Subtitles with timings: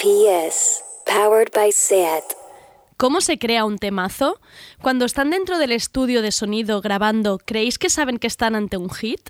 [0.00, 2.24] PS, powered by SEAT.
[2.96, 4.40] ¿Cómo se crea un temazo?
[4.80, 8.88] Cuando están dentro del estudio de sonido grabando, ¿creéis que saben que están ante un
[8.88, 9.28] hit?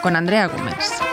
[0.00, 1.03] Con Andrea Gómez.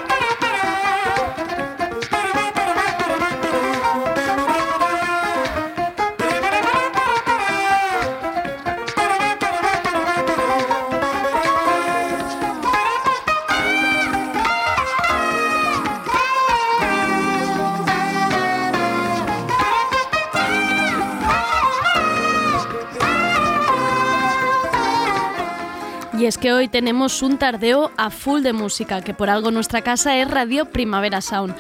[26.22, 29.82] Y es que hoy tenemos un tardeo a full de música, que por algo nuestra
[29.82, 31.56] casa es Radio Primavera Sound.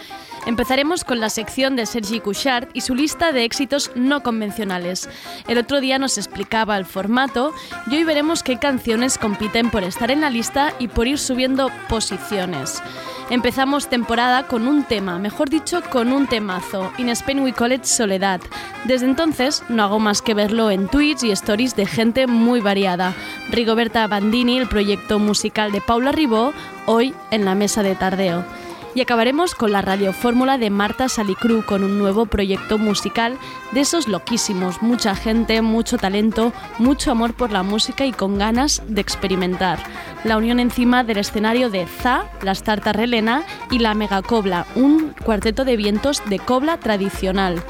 [0.45, 5.09] Empezaremos con la sección de Sergi Couchard y su lista de éxitos no convencionales.
[5.48, 7.56] El otro día nos explicaba el formato
[7.88, 11.72] y hoy veremos qué canciones compiten por estar en la lista y por ir subiendo
[11.90, 12.84] posiciones.
[13.32, 17.86] Empezamos temporada con un tema, mejor dicho, con un temazo, In Spain We Call It
[17.86, 18.42] Soledad.
[18.84, 23.14] Desde entonces no hago más que verlo en tweets y stories de gente muy variada.
[23.50, 26.52] Rigoberta Bandini, el proyecto musical de Paula Ribó,
[26.88, 28.44] hoy en la mesa de tardeo.
[28.94, 33.38] Y acabaremos con la radiofórmula de Marta Salicru con un nuevo proyecto musical
[33.72, 38.81] de esos loquísimos, mucha gente, mucho talento, mucho amor por la música y con ganas
[38.88, 39.80] de experimentar.
[40.25, 45.64] La unión encima del escenario de Za, las tartas relena y la megacobla, un cuarteto
[45.64, 47.64] de vientos de cobla tradicional.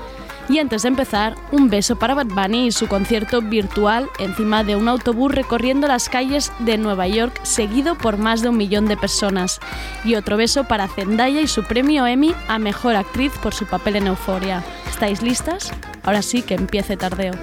[0.49, 4.75] Y antes de empezar, un beso para Bad Bunny y su concierto virtual encima de
[4.75, 8.97] un autobús recorriendo las calles de Nueva York, seguido por más de un millón de
[8.97, 9.59] personas.
[10.03, 13.97] Y otro beso para Zendaya y su premio Emmy a Mejor Actriz por su papel
[13.97, 14.63] en Euforia.
[14.89, 15.71] ¿Estáis listas?
[16.03, 17.33] Ahora sí que empiece tardeo.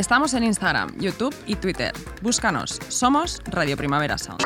[0.00, 1.92] Estamos en Instagram, YouTube y Twitter.
[2.22, 2.78] Búscanos.
[2.88, 4.40] Somos Radio Primavera Sound.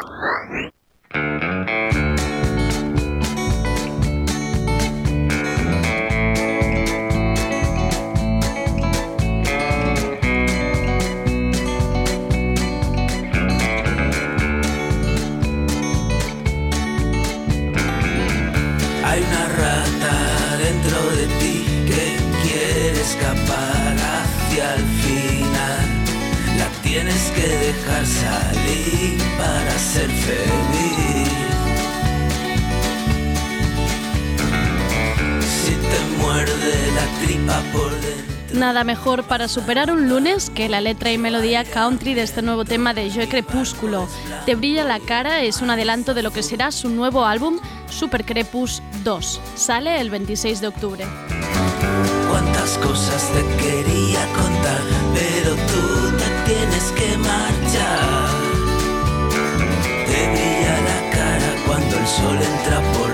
[38.75, 42.65] Nada mejor para superar un lunes que la letra y melodía country de este nuevo
[42.65, 44.09] tema de Joe Crepúsculo.
[44.47, 48.25] Te brilla la cara es un adelanto de lo que será su nuevo álbum Super
[48.25, 49.41] Crepus 2.
[49.55, 51.05] Sale el 26 de octubre.
[52.29, 54.81] Cuántas cosas te quería contar,
[55.15, 58.29] pero tú te tienes que marchar.
[60.05, 63.14] Te brilla la cara cuando el sol entra por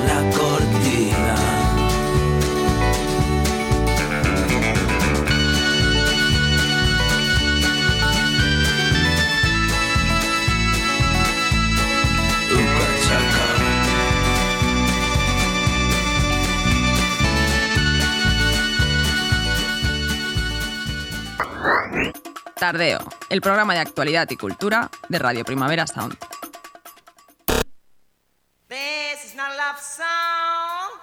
[22.61, 23.01] Tardeo,
[23.31, 26.15] el programa de actualidad y cultura de Radio Primavera Sound.
[28.69, 31.01] This is not a song.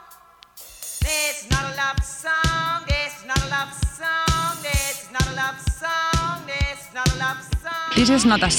[7.95, 8.51] This is not a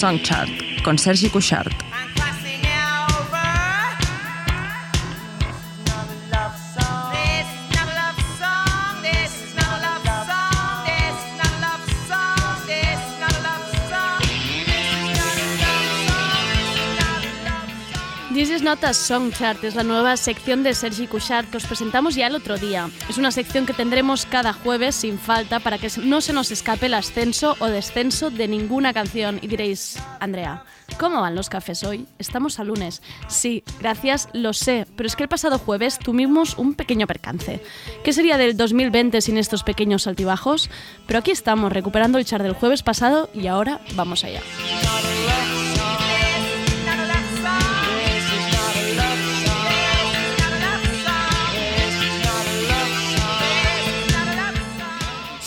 [18.68, 22.58] Song Chart, es la nueva sección de Sergi Couchard que os presentamos ya el otro
[22.58, 22.90] día.
[23.08, 26.84] Es una sección que tendremos cada jueves sin falta para que no se nos escape
[26.84, 29.38] el ascenso o descenso de ninguna canción.
[29.40, 30.64] Y diréis, Andrea,
[30.98, 32.06] ¿cómo van los cafés hoy?
[32.18, 33.00] Estamos a lunes.
[33.26, 37.62] Sí, gracias, lo sé, pero es que el pasado jueves tuvimos un pequeño percance.
[38.04, 40.68] ¿Qué sería del 2020 sin estos pequeños altibajos?
[41.06, 44.42] Pero aquí estamos, recuperando el chart del jueves pasado y ahora vamos allá.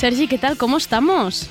[0.02, 0.58] Sergi, ¿qué tal?
[0.58, 1.48] ¿Cómo estamos?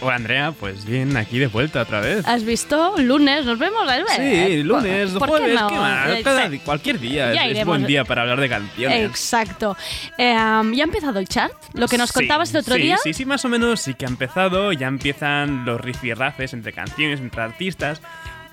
[0.00, 2.26] Hola Andrea, pues bien, aquí de vuelta otra vez.
[2.26, 2.94] ¿Has visto?
[2.98, 5.68] Lunes, nos vemos Sí, lunes, ¿Por qué jueves, no?
[5.68, 6.08] ¿qué más?
[6.08, 7.68] Eh, Cada cualquier día Ya es, iremos.
[7.78, 9.08] buen día para hablar de canciones.
[9.08, 9.76] Exacto.
[10.18, 11.54] Eh, ¿Ya ha empezado el chart?
[11.74, 12.96] Lo que nos Sí, contabas el otro sí, día.
[12.96, 17.20] Sí, sí, más o menos sí que ha empezado, ya empiezan los rifirrafes entre canciones,
[17.20, 18.00] entre artistas,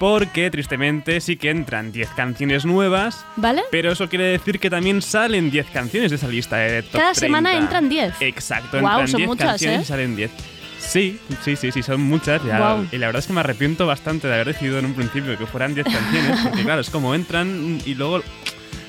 [0.04, 3.62] porque tristemente sí que entran 10 canciones nuevas, ¿Vale?
[3.72, 7.14] pero eso quiere decir que también salen 10 canciones de esa lista de top Cada
[7.14, 7.64] semana 30.
[7.64, 8.14] entran 10.
[8.20, 9.82] Exacto, Guau, entran son 10 muchas, canciones ¿eh?
[9.84, 10.32] y salen 10.
[10.78, 12.44] Sí, sí, sí, sí, son muchas.
[12.44, 12.86] ya- Guau.
[12.92, 15.46] Y la verdad es que me arrepiento bastante de haber decidido en un principio que
[15.46, 18.22] fueran 10 canciones, porque claro, es como entran y luego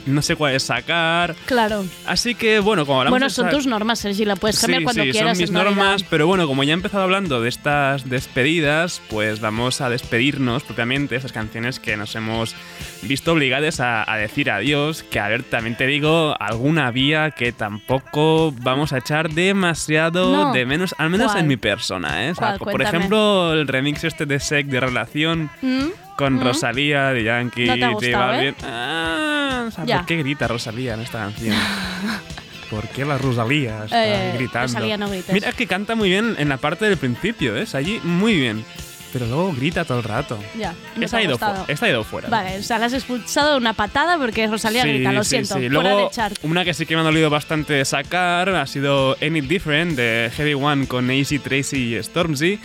[0.07, 1.35] no sé cuáles sacar.
[1.47, 1.85] Claro.
[2.07, 5.03] Así que bueno, como hablamos Bueno, son tus normas, Sergi, la puedes cambiar sí, cuando
[5.05, 5.37] sí, quieras.
[5.37, 5.71] son mis Navidad.
[5.75, 10.63] normas, pero bueno, como ya he empezado hablando de estas despedidas, pues vamos a despedirnos
[10.63, 12.55] propiamente, esas canciones que nos hemos
[13.03, 17.53] visto obligadas a, a decir adiós, que a ver, también te digo, alguna vía que
[17.53, 20.53] tampoco vamos a echar demasiado No.
[20.53, 21.41] de menos, al menos ¿Cuál?
[21.43, 22.31] en mi persona, ¿eh?
[22.31, 22.73] O sea, ¿Cuál?
[22.73, 25.85] por ejemplo, el remix este de Sec de Relación ¿Mm?
[26.17, 26.41] Con ¿Mm?
[26.43, 28.49] Rosalía de Yankee No te ha gustado, Balvin.
[28.51, 28.55] ¿eh?
[28.63, 29.85] Ah, o sea.
[29.99, 31.57] ¿por qué grita Rosalía en esta canción?
[32.71, 34.67] ¿Por qué la Rosalía está Eh, gritando?
[34.69, 35.33] Rosalía, no grites.
[35.33, 37.63] Mira que canta muy bien en la parte del principio, ¿eh?
[37.63, 38.65] Es allí muy bien.
[39.13, 40.41] Pero luego grita todo el rato.
[40.59, 40.75] Ya.
[40.97, 41.39] no Esta ha ido,
[41.69, 42.29] esta ha ido fuera.
[42.29, 45.31] Vale, o sea, la has expulsado de una patada porque Rosalía Sí, grita, lo sí,
[45.31, 45.55] siento.
[45.55, 45.61] sí.
[45.69, 46.37] Fuera Luego, del chart.
[46.43, 50.55] una que sí que me ha dolido bastante sacar ha sido Any Different de Heavy
[50.55, 52.59] One con Easy, Tracy y Stormzy.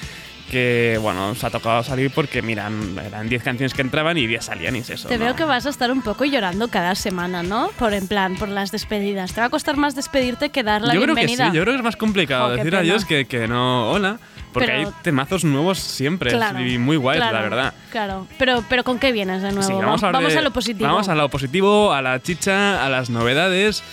[0.50, 4.44] Que, bueno, se ha tocado salir porque, miran, eran 10 canciones que entraban y 10
[4.46, 5.08] salían y es eso.
[5.08, 5.26] Te ¿no?
[5.26, 7.70] veo que vas a estar un poco llorando cada semana, ¿no?
[7.78, 9.34] Por en plan, por las despedidas.
[9.34, 11.52] Te va a costar más despedirte que dar la yo creo que bienvenida.
[11.52, 14.20] sí, yo creo que es más complicado qué decir adiós que, que no hola.
[14.52, 17.74] Porque Pero- hay temazos nuevos siempre Claro, y muy guays, claro, la verdad.
[17.92, 19.62] Claro, pero, pero ¿con qué vienes de nuevo?
[19.68, 20.88] Sí, vamos, a, hablar vamos de- a lo positivo.
[20.90, 23.84] Vamos a lo positivo, a la chicha, a las novedades.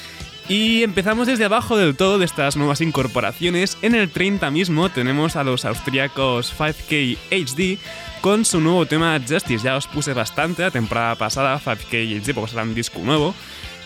[0.48, 3.76] Y empezamos desde abajo del todo de estas nuevas incorporaciones.
[3.82, 7.78] En el 30 mismo tenemos a los austriacos 5K HD
[8.20, 9.64] con su nuevo tema Justice.
[9.64, 13.34] Ya os puse bastante la temporada pasada 5K HD porque será un disco nuevo.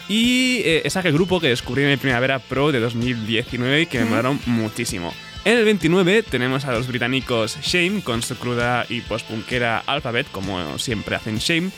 [0.07, 4.01] Y eh, es aquel grupo que descubrí en el Primavera Pro de 2019 y que
[4.01, 5.15] me molaron muchísimo.
[5.47, 10.79] En el 29 tenemos a los británicos Shame con su cruda y postpunkera Alphabet, como
[10.79, 11.71] siempre hacen Shame.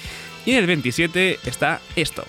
[0.44, 2.24] Y en el 27 está esto.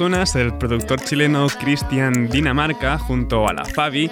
[0.00, 4.10] Es el productor chileno Cristian Dinamarca junto a la Fabi,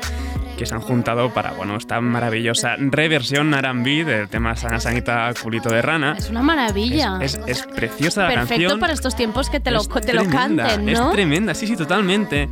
[0.56, 5.70] que se han juntado para, bueno, esta maravillosa reversión R&B del tema Sana Sanita Culito
[5.70, 6.14] de Rana.
[6.16, 7.18] Es una maravilla.
[7.20, 8.78] Es, es- es preciosa la Perfecto canción.
[8.80, 11.08] para estos tiempos que te lo, te lo tremenda, canten, ¿no?
[11.08, 12.48] Es tremenda, sí, sí, totalmente.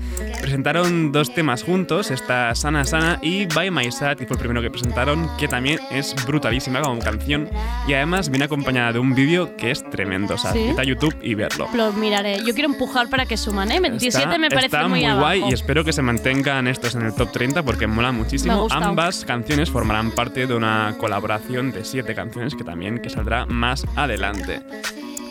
[0.50, 4.60] Presentaron dos temas juntos, esta Sana Sana y By My Side, que fue el primero
[4.60, 7.48] que presentaron, que también es brutalísima como canción.
[7.86, 10.34] Y además viene acompañada de un vídeo que es tremendo.
[10.34, 10.74] O sea, ¿Sí?
[10.84, 11.68] YouTube y verlo.
[11.72, 12.38] Lo miraré.
[12.44, 13.78] Yo quiero empujar para que suman, ¿eh?
[13.78, 15.20] 27 Está- me parece está muy, muy, abajo.
[15.20, 18.66] guay y espero que se mantengan estos en el top 30 porque mola muchísimo.
[18.70, 23.86] Ambas canciones formarán parte de una colaboración de siete canciones que también que saldrá más
[23.94, 24.62] adelante.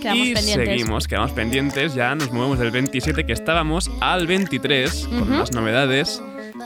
[0.01, 0.67] Quedamos y pendientes.
[0.69, 6.21] seguimos, quedamos pendientes, ya nos movemos del 27 que estábamos al 23 con más novedades.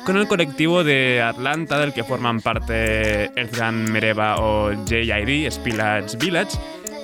[0.05, 6.57] Con el colectivo de Atlanta del que forman parte Earthgan Mereva o JID, Spillage Village.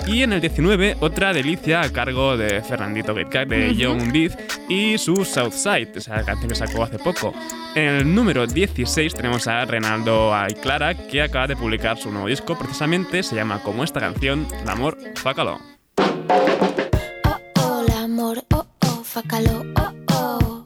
[0.08, 4.34] Y en el 19, otra delicia a cargo de Fernandito Getcat de Young Beef
[4.68, 7.34] y su Southside, esa canción que sacó hace poco.
[7.76, 12.28] En el número 16 tenemos a Renaldo y Clara, que acaba de publicar su nuevo
[12.28, 15.79] disco, precisamente se llama como esta canción, El amor fácalo.
[16.00, 20.66] Oh, oh, l'amor, oh, oh, fa oh, oh.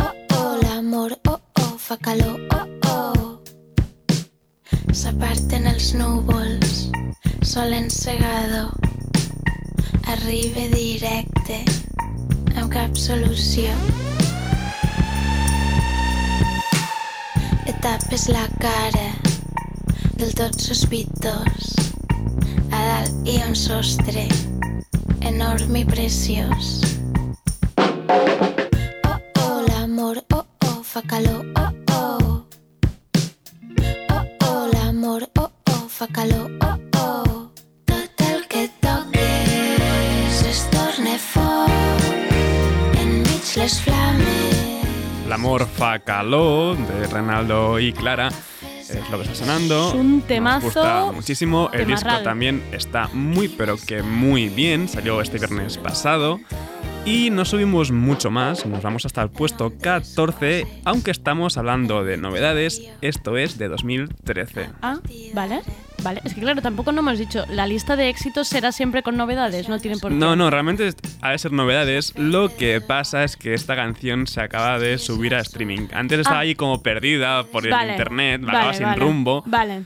[0.00, 3.40] Oh, oh, l'amor, oh, oh, fa oh, oh.
[4.92, 6.90] S'aparten els núvols,
[7.42, 8.72] sol encegador.
[10.08, 11.62] Arriba directe,
[12.56, 13.74] amb cap solució.
[18.28, 19.06] La cara
[20.18, 21.97] del tot sospitós.
[22.88, 24.22] Dalt hi un sostre
[25.20, 26.68] enorme i preciós.
[27.76, 32.46] Oh, oh, l'amor, oh, oh, fa calor, oh, oh.
[34.08, 37.52] Oh, oh, l'amor, oh, oh, fa calor, oh, oh.
[37.84, 42.08] Tot el que toques es torna foc,
[43.04, 45.28] enmig les flames.
[45.28, 48.32] L'amor fa calor de Renaldo y Clara
[49.08, 49.88] es lo que está sonando.
[49.88, 51.70] Es un Nos temazo gusta muchísimo.
[51.72, 54.88] El disco también está muy, pero que muy bien.
[54.88, 56.40] Salió este viernes pasado.
[57.04, 62.18] Y no subimos mucho más, nos vamos hasta el puesto 14, aunque estamos hablando de
[62.18, 64.68] novedades, esto es de 2013.
[64.82, 64.98] Ah,
[65.32, 65.62] vale.
[66.02, 69.16] Vale, es que claro, tampoco no hemos dicho, la lista de éxitos será siempre con
[69.16, 70.16] novedades, no tienen por qué.
[70.16, 70.90] No, no, realmente
[71.20, 72.12] ha de ser novedades.
[72.16, 75.88] Lo que pasa es que esta canción se acaba de subir a streaming.
[75.92, 76.42] Antes estaba Ah.
[76.42, 79.42] ahí como perdida por el Vale, internet, vale, vagaba sin vale, rumbo.
[79.46, 79.84] Vale.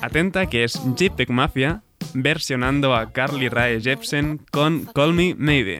[0.00, 1.82] Atenta que es JPEG Mafia
[2.14, 5.78] versionando a Carly Rae Jepsen con Call Me Maybe.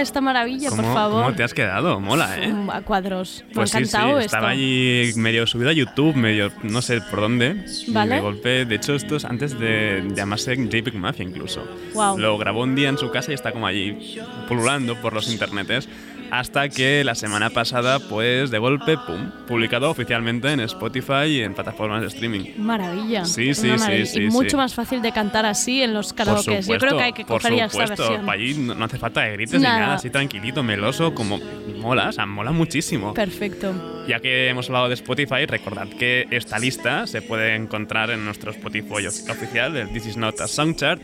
[0.00, 1.24] Esta maravilla, por ¿Cómo, favor.
[1.24, 2.00] cómo te has quedado?
[2.00, 2.52] Mola, ¿eh?
[2.72, 3.44] A cuadros.
[3.48, 4.60] Me Pues ha sí, sí, encantado estaba esto.
[4.62, 7.64] allí medio subido a YouTube, medio no sé por dónde.
[7.86, 8.16] Y Vale.
[8.16, 11.66] de golpe, de hecho, esto es antes de llamarse JPEG Mafia incluso.
[11.92, 12.18] Guau.
[12.18, 15.88] Lo grabó un día en su casa y está como allí pululando por los internetes.
[16.30, 21.54] Hasta que la semana pasada, pues de golpe, pum, publicado oficialmente en Spotify y en
[21.54, 22.50] plataformas de streaming.
[22.58, 23.24] Maravilla.
[23.24, 24.06] Sí, sí, una sí, maravilla.
[24.06, 24.56] sí, Y mucho sí.
[24.56, 27.64] más fácil de cantar así en los supuesto, Yo creo que hay que coger ya
[27.66, 28.08] esta supuesto.
[28.10, 28.30] versión.
[28.30, 29.74] Allí no, no hace falta que grites Nada.
[29.76, 31.38] ni nada, así tranquilito, meloso, como
[31.80, 33.14] mola, o sea, mola muchísimo.
[33.14, 34.04] Perfecto.
[34.08, 38.50] Ya que hemos hablado de Spotify, recordad que esta lista se puede encontrar en nuestro
[38.50, 41.00] Spotify of- oficial, el This Is Not a Song Chart.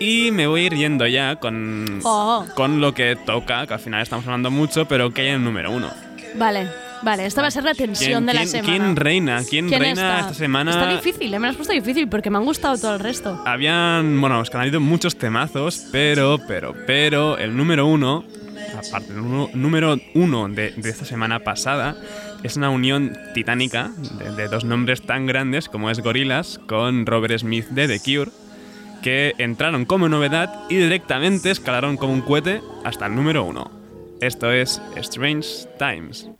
[0.00, 2.44] Y me voy a ir yendo ya con, Oh.
[2.54, 5.44] con lo que toca, que al final estamos hablando mucho, pero que hay en el
[5.44, 5.90] número uno.
[6.36, 6.68] Vale,
[7.02, 7.26] vale.
[7.26, 8.68] Esta va a ser la tensión ¿Quién, de la semana.
[8.68, 9.40] quién reina?
[9.48, 10.20] ¿Quién, reina está?
[10.20, 10.72] esta semana?
[10.72, 11.38] Está difícil, ¿eh?
[11.38, 13.40] me lo has puesto difícil porque me han gustado todo el resto.
[13.46, 18.24] Habían, bueno, es que han habido muchos temazos, pero, pero, pero, el número uno,
[18.76, 21.94] aparte nu- número uno de, de esta semana pasada,
[22.42, 27.38] es una unión titánica de, de dos nombres tan grandes como es Gorillaz con Robert
[27.38, 28.30] Smith de The Cure,
[29.04, 33.70] que entraron como novedad y directamente escalaron como un cohete hasta el número uno.
[34.22, 36.30] Esto es Strange Times.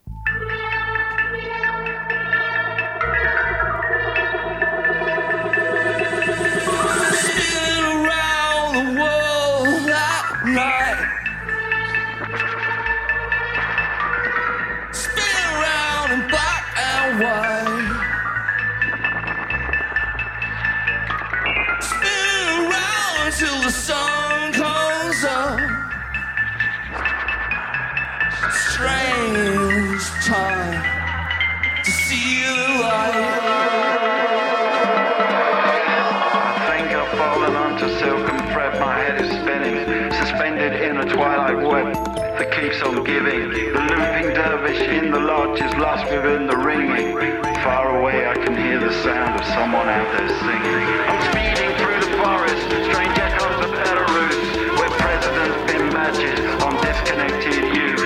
[45.46, 47.16] Lodge is lost within the ringing.
[47.62, 50.84] Far away I can hear the sound of someone out there singing.
[51.08, 57.64] I'm speeding through the forest, strange echoes of Belarus, where presidents pin badges on disconnected
[57.76, 58.04] youth.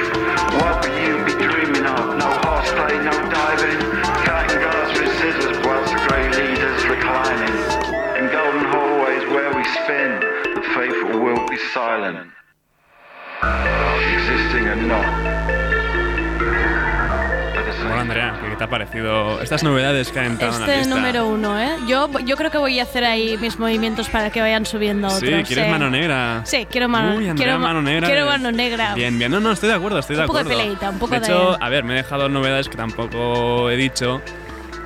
[0.62, 2.18] What will you be dreaming of?
[2.18, 3.78] No horseplay, no diving,
[4.26, 7.56] cutting glass with scissors whilst the grey leaders reclining.
[8.18, 10.10] In golden hallways where we spin,
[10.54, 12.30] the faithful will be silent.
[13.42, 15.77] Existing and not.
[17.98, 20.94] Hola Andrea, ¿qué te ha parecido estas novedades que han entrado en la Este lista?
[20.94, 21.70] número uno, ¿eh?
[21.88, 25.20] Yo, yo creo que voy a hacer ahí mis movimientos para que vayan subiendo otros.
[25.20, 26.42] Sí, ¿quieres mano negra?
[26.44, 28.06] Sí, quiero mano, Uy, Andrea, quiero, mano negra.
[28.06, 28.94] Quiero mano negra.
[28.94, 29.32] Bien, bien.
[29.32, 30.60] No, no, estoy de acuerdo, estoy de Un poco de acuerdo.
[30.62, 33.76] peleita, un poco de de- hecho, a ver, me he dejado novedades que tampoco he
[33.76, 34.22] dicho,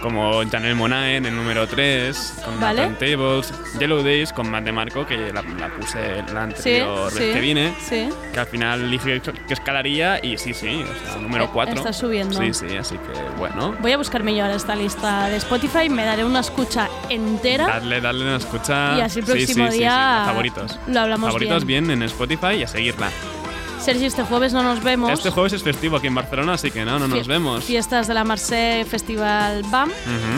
[0.02, 2.80] como Janelle Monae en el número 3, con Vale.
[2.88, 7.34] Nathan Tables, Yellow Days con Matt DeMarco, que la, la puse la anterior sí, vez
[7.34, 8.08] que vine, Sí.
[8.34, 11.74] que al final dije que escalaría y sí, sí, o sea, número Eh, 4.
[11.76, 12.38] está subiendo.
[12.38, 13.74] Sí, sí, así que bueno.
[13.80, 17.66] Voy a buscarme yo ahora esta lista de Spotify, me daré una escucha entera.
[17.68, 18.98] Darle, darle una escucha.
[18.98, 20.78] Y así el próximo sí, sí, sí, día favoritos.
[20.88, 21.90] lo hablamos favoritos bien.
[21.90, 23.08] en Spotify y a seguirla.
[23.82, 25.10] Sergi, este jueves no nos vemos.
[25.10, 27.64] Este jueves es festivo aquí en Barcelona, así que no, no nos vemos.
[27.64, 29.90] Fiestas de la Marseille Festival BAM.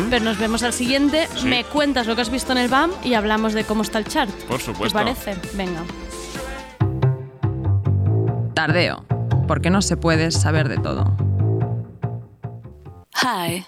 [0.09, 1.29] Pero nos vemos al siguiente.
[1.37, 1.47] Sí.
[1.47, 4.07] Me cuentas lo que has visto en el BAM y hablamos de cómo está el
[4.07, 4.31] chart.
[4.49, 4.99] Por ¿Te supuesto.
[4.99, 5.37] parece?
[5.53, 5.83] Venga.
[8.55, 9.05] Tardeo,
[9.47, 11.15] porque no se puede saber de todo.
[13.23, 13.67] Hi.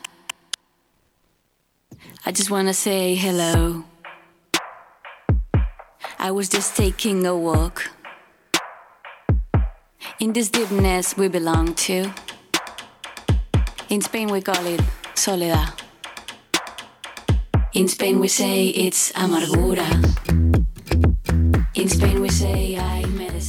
[2.25, 3.85] I just want to say hello.
[6.19, 7.83] I was just taking a walk.
[10.19, 12.11] In this deepness we belong to.
[13.91, 14.81] In Spain we call it
[15.15, 15.69] soledad.
[17.75, 19.85] In Spain we say it's amargura.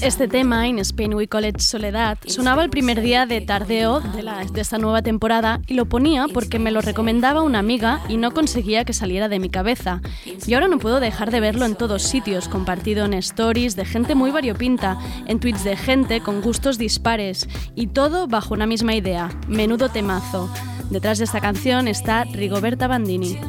[0.02, 4.22] Este tema, In Spain We Call It Soledad, sonaba el primer día de tardeo de,
[4.22, 8.18] la- de esta nueva temporada y lo ponía porque me lo recomendaba una amiga y
[8.18, 10.02] no conseguía que saliera de mi cabeza.
[10.46, 14.14] Y ahora no puedo dejar de verlo en todos sitios, compartido en stories de gente
[14.14, 19.30] muy variopinta, en tweets de gente con gustos dispares y todo bajo una misma idea,
[19.48, 20.50] menudo temazo.
[20.90, 23.40] Detrás de esta canción está Rigoberta Bandini.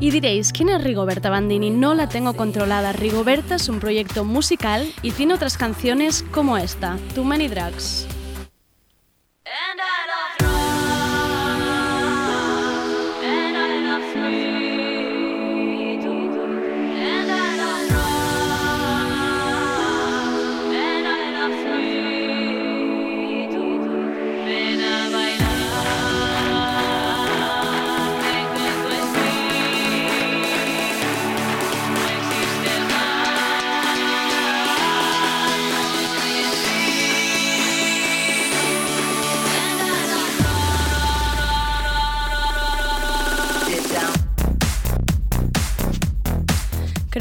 [0.00, 1.70] Y diréis, ¿quién es Rigoberta Bandini?
[1.70, 2.92] No la tengo controlada.
[2.92, 8.08] Rigoberta es un proyecto musical y tiene otras canciones como esta, Too Many Drugs.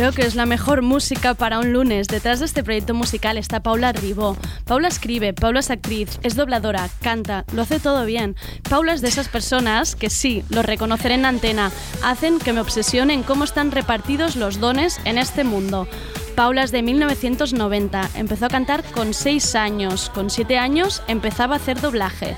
[0.01, 2.07] Creo que es la mejor música para un lunes.
[2.07, 4.35] Detrás de este proyecto musical está Paula Ribó.
[4.65, 8.35] Paula escribe, Paula es actriz, es dobladora, canta, lo hace todo bien.
[8.67, 11.71] Paula es de esas personas que sí, lo reconoceré en antena,
[12.03, 15.87] hacen que me obsesione en cómo están repartidos los dones en este mundo.
[16.35, 21.57] Paula es de 1990, empezó a cantar con 6 años, con 7 años empezaba a
[21.57, 22.35] hacer doblaje.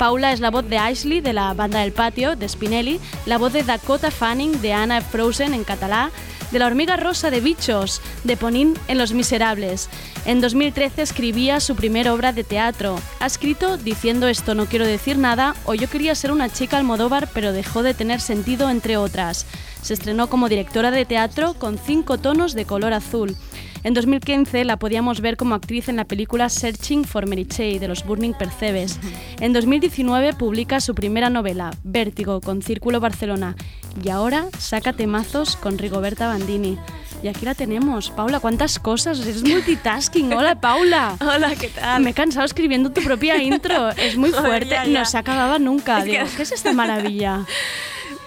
[0.00, 3.52] Paula es la voz de Ashley de la banda del patio, de Spinelli, la voz
[3.52, 6.10] de Dakota Fanning de Anna Frozen en catalá,
[6.54, 9.88] de la hormiga rosa de Bichos, de Ponín en Los Miserables.
[10.24, 12.96] En 2013 escribía su primera obra de teatro.
[13.18, 17.28] Ha escrito Diciendo esto no quiero decir nada o Yo quería ser una chica Almodóvar
[17.34, 19.46] pero dejó de tener sentido entre otras.
[19.82, 23.36] Se estrenó como directora de teatro con cinco tonos de color azul.
[23.84, 28.04] En 2015 la podíamos ver como actriz en la película Searching for Mary de los
[28.04, 28.98] Burning Percebes.
[29.40, 33.54] En 2019 publica su primera novela, Vértigo, con Círculo Barcelona.
[34.02, 36.78] Y ahora saca temazos con Rigoberta Bandini.
[37.22, 38.10] Y aquí la tenemos.
[38.10, 39.18] Paula, ¿cuántas cosas?
[39.20, 40.32] Es multitasking.
[40.32, 41.16] Hola, Paula.
[41.20, 42.02] Hola, ¿qué tal?
[42.02, 43.90] Me he cansado escribiendo tu propia intro.
[43.90, 44.68] Es muy Joder, fuerte.
[44.70, 44.98] ya, ya.
[45.00, 45.98] No se acababa nunca.
[45.98, 47.44] Es que- Digo, ¿qué es esta maravilla?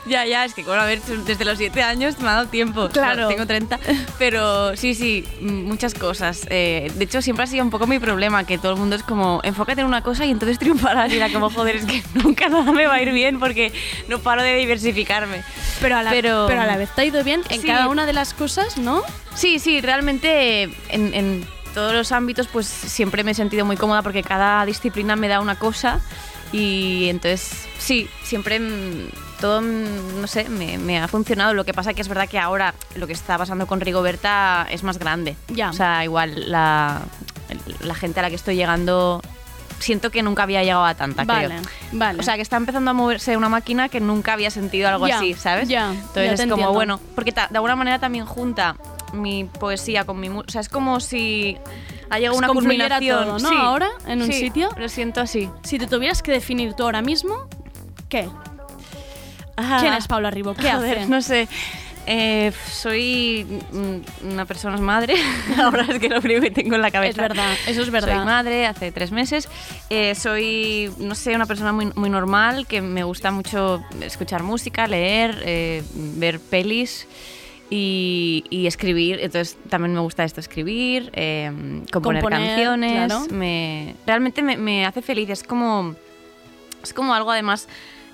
[0.07, 2.89] Ya, ya, es que, bueno, a ver, desde los 7 años me ha dado tiempo.
[2.89, 3.27] Claro.
[3.27, 3.79] Tengo 30.
[4.17, 6.45] Pero sí, sí, muchas cosas.
[6.49, 9.03] Eh, de hecho, siempre ha sido un poco mi problema, que todo el mundo es
[9.03, 11.11] como, enfócate en una cosa y entonces triunfarás.
[11.11, 13.73] Y era como, joder, es que nunca nada me va a ir bien porque
[14.07, 15.43] no paro de diversificarme.
[15.81, 17.67] Pero a la, Pero- pero a la vez te ha ido bien en Sí.
[17.67, 19.01] cada una de las cosas, ¿no?
[19.35, 24.01] Sí, sí, realmente en, en todos los ámbitos pues siempre me he sentido muy cómoda
[24.01, 25.99] porque cada disciplina me da una cosa
[26.51, 29.09] y entonces sí, siempre mm,
[29.39, 31.53] todo, mm, no sé, me, me ha funcionado.
[31.53, 34.83] Lo que pasa que es verdad que ahora lo que está pasando con Rigoberta es
[34.83, 35.35] más grande.
[35.49, 35.69] Ya.
[35.69, 37.01] O sea, igual la,
[37.81, 39.21] la gente a la que estoy llegando
[39.79, 41.61] siento que nunca había llegado a tanta, Vale, creo.
[41.91, 42.19] vale.
[42.19, 45.17] O sea, que está empezando a moverse una máquina que nunca había sentido algo Ya,
[45.17, 45.69] así, ¿sabes?
[45.69, 46.73] ya, Entonces ya es como, entiendo.
[46.73, 48.75] bueno, porque de alguna manera también junta
[49.13, 50.29] mi poesía con mi...
[50.29, 51.57] O sea, es como si
[52.09, 53.23] ha llegado una culminación.
[53.25, 53.49] todo, ¿no?
[53.49, 54.69] Sí, Ahora, en un sí, sitio.
[54.77, 55.47] Lo siento así.
[55.63, 57.47] Si te tuvieras que definir tú ahora mismo,
[58.09, 58.27] ¿qué?
[59.79, 60.53] ¿Quién es Paula Ribo?
[60.53, 61.05] ¿Qué hace?
[61.07, 61.47] No sé.
[62.09, 65.15] Eh, soy mm, una persona madre.
[65.61, 67.09] Ahora es que lo primero que tengo en la cabeza.
[67.23, 68.17] Es verdad, eso es verdad.
[68.17, 69.49] Soy madre hace tres meses.
[69.89, 74.87] Eh, soy, no sé, una persona muy, muy normal que me gusta mucho escuchar música,
[74.87, 77.07] leer, eh, ver pelis.
[77.69, 81.51] Y, y escribir, entonces también me gusta esto, escribir, eh,
[81.91, 83.25] componer, Componer, canciones, claro.
[83.29, 85.93] me, realmente me, me hace feliz, es como,
[86.81, 87.67] es como algo además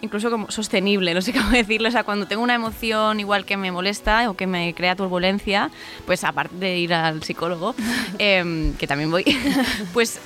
[0.04, 3.58] incluso como sostenible, no sé cómo decirlo, o sea, cuando tengo una emoción igual que
[3.58, 5.72] me molesta o que me crea turbulencia,
[6.06, 7.74] pues aparte de ir al psicólogo,
[8.20, 9.24] em, que también voy,
[9.94, 10.20] pues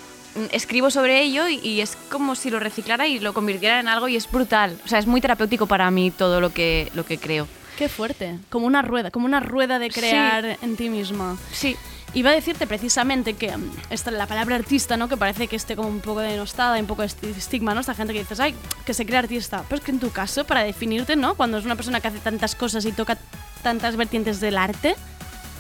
[0.52, 4.08] escribo sobre ello y, y es como si lo reciclara y lo convirtiera en algo
[4.08, 7.18] y es brutal, o sea, es muy terapéutico para mí todo lo que, lo que
[7.18, 7.48] creo.
[7.78, 8.40] Qué fuerte.
[8.50, 11.38] Como una rueda, como una rueda de crear en ti misma.
[11.52, 11.78] Sí.
[12.18, 15.08] Iba a decirte precisamente que mm, esta, la palabra artista, ¿no?
[15.08, 17.82] Que parece que esté como un poco denostada, un poco de esti- estigma, ¿no?
[17.82, 19.64] Esta gente que dices, ay, que se crea artista.
[19.70, 21.36] Pero es que en tu caso, para definirte, ¿no?
[21.36, 23.18] Cuando es una persona que hace tantas cosas y toca
[23.62, 24.96] tantas vertientes del arte,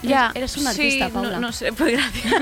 [0.01, 1.39] Ya, eres, una sí, artista.
[1.39, 2.33] No, sé, pues gracias.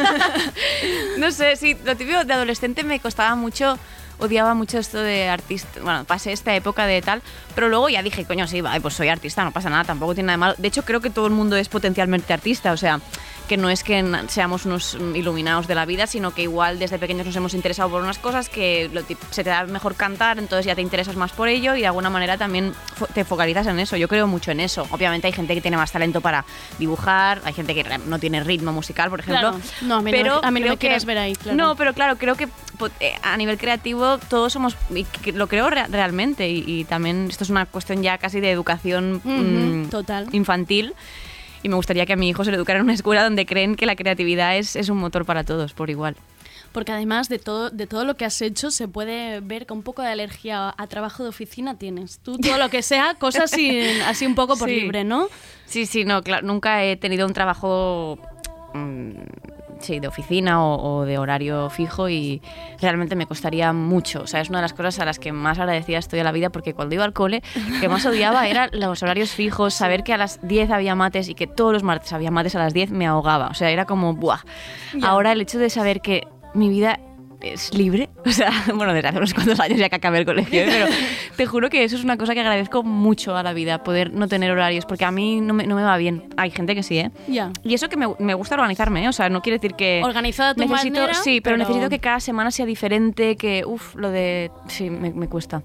[1.17, 3.77] no sé, sí, lo típico de adolescente me costaba mucho,
[4.19, 5.79] odiaba mucho esto de artista.
[5.81, 7.21] Bueno, pasé esta época de tal,
[7.53, 10.27] pero luego ya dije, coño, sí, vale, pues soy artista, no pasa nada, tampoco tiene
[10.27, 10.55] nada de malo.
[10.57, 12.99] De hecho, creo que todo el mundo es potencialmente artista, o sea,
[13.47, 16.97] que no es que seamos unos mm, iluminados de la vida, sino que igual desde
[16.97, 20.65] pequeños nos hemos interesado por unas cosas que lo se te da mejor cantar, entonces
[20.65, 22.73] ya te interesas más por ello y de alguna manera también
[23.13, 23.97] te focalizas en eso.
[23.97, 24.87] Yo creo mucho en eso.
[24.89, 26.43] Obviamente hay gente que tiene más talento para
[26.79, 29.51] dibujar, hay gente que no tiene ritmo musical, por ejemplo.
[29.51, 29.63] Claro.
[29.81, 31.55] No, a mí no pero me- a mí no me quieras ver ahí, claro.
[31.57, 32.47] No, pero claro, creo que
[33.23, 37.49] a nivel creativo todos somos, y lo creo re- realmente, y, y también esto es
[37.49, 40.27] una cuestión ya casi de educación mm, total.
[40.31, 40.93] infantil.
[41.63, 43.75] Y me gustaría que a mi hijo se le educara en una escuela donde creen
[43.75, 46.15] que la creatividad es, es un motor para todos, por igual.
[46.71, 49.81] Porque además de todo, de todo lo que has hecho, se puede ver que un
[49.81, 52.19] poco de alergia a trabajo de oficina tienes.
[52.19, 54.81] Tú todo lo que sea, cosas así, así un poco por Sí.
[54.81, 55.27] libre, ¿no?
[55.65, 58.19] Sí, sí, no, claro, nunca he tenido un trabajo
[58.73, 59.11] mm,
[59.79, 62.41] sí, de oficina o, o de horario fijo y
[62.79, 64.21] realmente me costaría mucho.
[64.21, 66.31] O sea, es una de las cosas a las que más agradecida estoy a la
[66.31, 67.43] vida porque cuando iba al cole,
[67.79, 71.35] que más odiaba eran los horarios fijos, saber que a las 10 había mates y
[71.35, 73.47] que todos los martes había mates a las 10 me ahogaba.
[73.47, 74.39] O sea, era como, ¡buah!
[75.01, 76.99] Ahora el hecho de saber que mi vida
[77.53, 80.61] es libre, o sea, bueno, desde hace unos cuantos años ya que acabé el colegio,
[80.61, 80.67] ¿eh?
[80.69, 80.85] pero
[81.35, 84.27] te juro que eso es una cosa que agradezco mucho a la vida, poder no
[84.27, 86.23] tener horarios, porque a mí no me, no me va bien.
[86.37, 87.11] Hay gente que sí, ¿eh?
[87.27, 87.51] Ya.
[87.63, 89.09] Y eso que me, me gusta organizarme, ¿eh?
[89.09, 90.01] O sea, no quiere decir que...
[90.03, 93.95] Organizada tu necesito, manera, Sí, pero, pero- necesito que cada semana sea diferente, que, uff,
[93.95, 94.51] lo de...
[94.67, 95.61] Sí, me, me cuesta.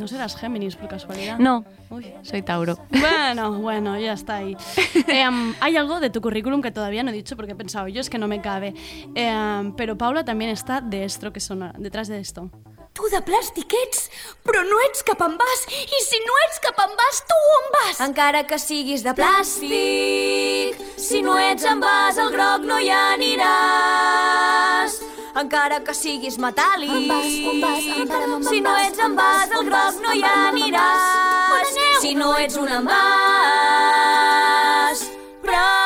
[0.00, 1.38] No serás Géminis por casualidad.
[1.38, 2.10] No, Uy.
[2.22, 2.78] soy Tauro.
[2.88, 4.56] Bueno, bueno, ya está ahí.
[5.08, 8.00] Em, hay algo de tu currículum que todavía no he dicho porque he pensado yo,
[8.00, 8.72] es que no me cabe.
[9.14, 12.48] Em, pero Paula también está de esto, que son detrás de esto.
[12.94, 14.08] Tu de plàstic ets,
[14.42, 15.60] però no ets cap envàs.
[15.70, 18.00] I si no ets cap envàs, tu on vas?
[18.08, 24.98] Encara que siguis de plàstic, si no ets envàs, al groc no hi aniràs.
[25.38, 30.10] Encara que siguis metàl·lic, Envàs, envàs, envàs, envàs, si no ets envàs, al groc no
[30.16, 31.04] hi aniràs.
[32.02, 32.98] Si no ets un envàs,
[35.44, 35.79] pregunta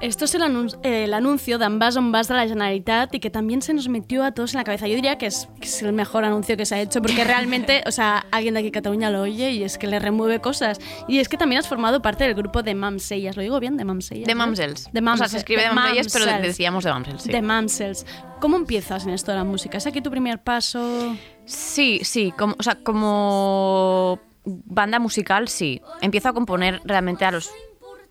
[0.00, 3.28] Esto es el, anun- el anuncio de Ambas on Vas de la Generalitat y que
[3.28, 4.88] también se nos metió a todos en la cabeza.
[4.88, 7.82] Yo diría que es, que es el mejor anuncio que se ha hecho porque realmente,
[7.86, 10.80] o sea, alguien de aquí de Cataluña lo oye y es que le remueve cosas.
[11.06, 13.36] Y es que también has formado parte del grupo de Mamsellas.
[13.36, 13.76] ¿Lo digo bien?
[13.76, 14.26] De Mamsellas.
[14.26, 14.34] De.
[14.34, 14.88] Mamsels.
[14.90, 17.30] De O sea, se escribe de Mamsellas, pero decíamos de Mamsels, sí.
[17.30, 18.06] De Mamsels.
[18.40, 19.76] ¿Cómo empiezas en esto de la música?
[19.76, 21.14] ¿Es aquí tu primer paso?
[21.44, 25.82] Sí, sí, como, o sea, como banda musical, sí.
[26.00, 27.50] Empiezo a componer realmente a los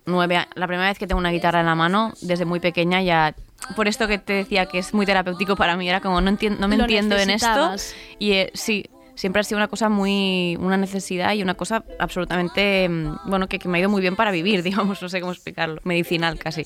[0.10, 0.46] nueve.
[0.56, 3.36] La primera vez que tengo una guitarra en la mano, desde muy pequeña ya...
[3.76, 6.58] Por esto que te decía que es muy terapéutico para mí, era como no, entien-
[6.60, 7.76] no me Lo entiendo en esto.
[8.18, 10.58] Y eh, sí, siempre ha sido una cosa muy...
[10.60, 12.88] una necesidad y una cosa absolutamente...
[12.90, 15.34] mm, bueno, que, que me ha ido muy bien para vivir, digamos, no sé cómo
[15.34, 16.66] explicarlo, medicinal casi.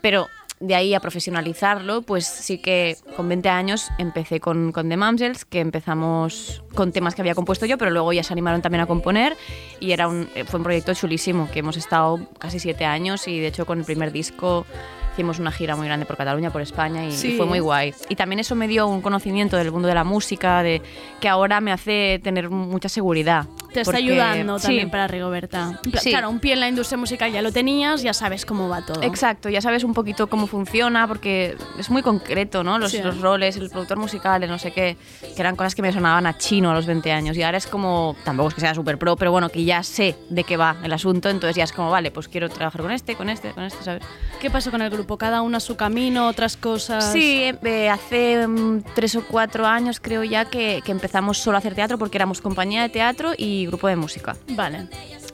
[0.00, 0.26] Pero
[0.60, 5.44] de ahí a profesionalizarlo, pues sí que con 20 años empecé con, con The Mamsels,
[5.44, 8.86] que empezamos con temas que había compuesto yo, pero luego ya se animaron también a
[8.86, 9.36] componer
[9.80, 13.38] y era un, eh, fue un proyecto chulísimo, que hemos estado casi siete años y
[13.38, 14.66] de hecho con el primer disco
[15.12, 17.36] hicimos una gira muy grande por Cataluña, por España y, y Sí.
[17.36, 17.92] fue muy guay.
[18.08, 20.80] Y también eso me dio un conocimiento del mundo de la música, de
[21.20, 23.46] que ahora me hace tener mucha seguridad.
[23.72, 24.90] Te está Porque- ayudando también sí.
[24.90, 25.78] para Rigoberta.
[26.00, 26.10] Sí.
[26.10, 29.02] Claro, un pie en la industria musical ya lo tenías, ya sabes cómo va todo.
[29.02, 32.78] Exacto, ya sabes un poquito cómo funciona porque es muy concreto, ¿no?
[32.78, 33.02] Los, Sí.
[33.02, 36.26] los roles, el productor musical, el no sé qué, que eran cosas que me sonaban
[36.26, 38.98] a chino a los 20 años y ahora es como, tampoco es que sea súper
[38.98, 41.90] pro, pero bueno, que ya sé de qué va el asunto, entonces ya es como,
[41.90, 44.02] vale, pues quiero trabajar con este, con este, con este, ¿sabes?
[44.40, 45.18] ¿Qué pasó con el grupo?
[45.18, 47.12] ¿Cada uno a su camino, otras cosas?
[47.12, 51.58] Sí, eh, hace mm, tres o cuatro años creo ya que, que empezamos solo a
[51.58, 54.36] hacer teatro porque éramos compañía de teatro y grupo de música.
[54.50, 54.88] Vale.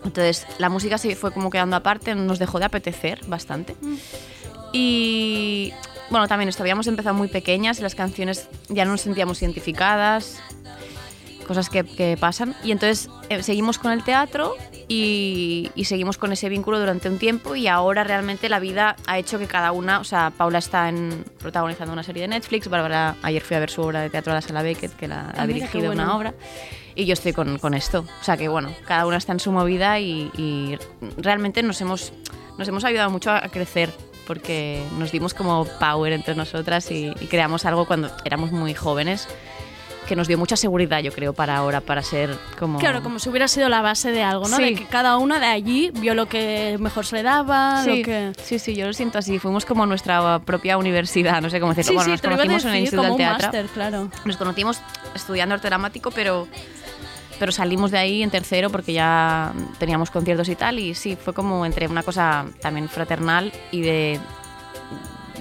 [0.04, 3.74] Entonces la música se fue como quedando aparte, nos dejó de apetecer bastante.
[4.72, 5.72] Y
[6.10, 10.40] bueno, también esto, habíamos empezado muy pequeñas, las canciones ya no nos sentíamos identificadas,
[11.46, 12.54] cosas que, que pasan.
[12.64, 14.54] Y entonces eh, seguimos con el teatro
[14.88, 19.18] y, y seguimos con ese vínculo durante un tiempo y ahora realmente la vida ha
[19.18, 23.16] hecho que cada una, o sea, Paula está en, protagonizando una serie de Netflix, Bárbara
[23.22, 25.42] ayer fui a ver su obra de teatro a la Sala Beckett, que la, Ah,
[25.42, 26.02] ha dirigido bueno.
[26.02, 26.34] una obra.
[26.96, 28.04] Y yo estoy con, con esto.
[28.20, 30.78] O sea que bueno, cada una está en su movida y, y
[31.16, 32.12] realmente nos hemos,
[32.58, 33.90] nos hemos ayudado mucho a crecer
[34.26, 39.28] porque nos dimos como power entre nosotras y, y creamos algo cuando éramos muy jóvenes
[40.04, 42.78] que nos dio mucha seguridad, yo creo, para ahora, para ser como...
[42.78, 44.56] Claro, como si hubiera sido la base de algo, ¿no?
[44.56, 44.62] Sí.
[44.62, 48.04] De que cada una de allí vio lo que mejor se le daba, Sí, lo
[48.04, 48.32] que...
[48.42, 49.38] sí, sí, yo lo siento así.
[49.38, 52.02] Fuimos como nuestra propia universidad, no sé cómo decirlo.
[52.02, 53.46] Sí, bueno, nos conocimos en el Instituto del Teatro.
[53.46, 54.10] máster, claro.
[54.24, 54.80] Nos conocimos
[55.14, 56.48] estudiando arte dramático, pero,
[57.44, 60.78] pero salimos de ahí en tercero porque ya teníamos conciertos y tal.
[60.78, 64.18] Y sí, fue como entre una cosa también fraternal y de,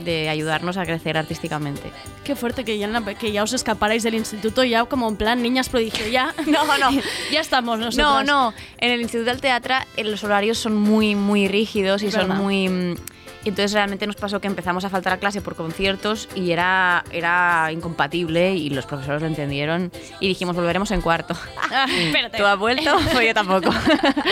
[0.03, 1.93] de ayudarnos a crecer artísticamente.
[2.25, 5.41] Qué fuerte que ya, la- que ya os escaparais del instituto ya como en plan
[5.41, 6.33] niñas prodigio, ya.
[6.45, 6.89] No, no.
[7.31, 7.97] ya estamos nosotros.
[8.05, 8.53] No, no.
[8.79, 12.97] En el Instituto del Teatro eh, los horarios son muy, muy rígidos y son muy...
[13.43, 17.03] Y entonces realmente nos pasó que empezamos a faltar a clase por conciertos y era,
[17.11, 21.35] era incompatible y los profesores lo entendieron y dijimos volveremos en cuarto.
[21.75, 21.87] Ah.
[22.37, 22.95] ¿Tú has vuelto?
[23.13, 23.71] Pues yo tampoco.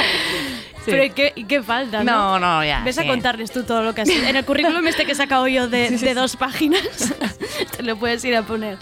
[0.84, 0.92] Sí.
[0.92, 2.40] Pero ¿y qué, y qué falta, no?
[2.40, 2.84] No, no, ya.
[2.84, 3.08] Ves a sí.
[3.08, 5.90] contarles tú todo lo que has En el currículum este que he sacado yo de,
[5.92, 6.82] de dos páginas,
[7.78, 8.80] te lo puedes ir a poner.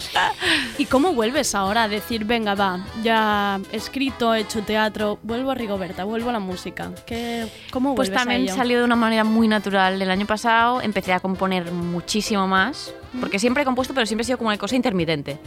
[0.78, 5.50] ¿Y cómo vuelves ahora a decir, venga, va, ya he escrito, he hecho teatro, vuelvo
[5.50, 6.90] a Rigoberta, vuelvo a la música?
[7.06, 8.54] ¿Qué, ¿Cómo Pues vuelves a también ello?
[8.56, 10.00] salió de una manera muy natural.
[10.00, 14.26] El año pasado empecé a componer muchísimo más, porque siempre he compuesto, pero siempre he
[14.26, 15.38] sido como una cosa intermitente.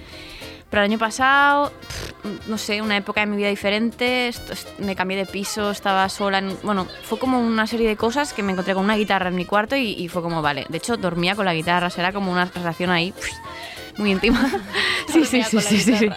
[0.74, 4.32] Pero el año pasado, pff, no sé, una época de mi vida diferente,
[4.80, 8.42] me cambié de piso, estaba sola, en- bueno, fue como una serie de cosas que
[8.42, 10.98] me encontré con una guitarra en mi cuarto y, y fue como, vale, de hecho
[10.98, 14.50] dormía con la guitarra, será como una relación ahí pff, muy íntima.
[15.14, 16.10] sí, sí, sí, sí, sí, sí,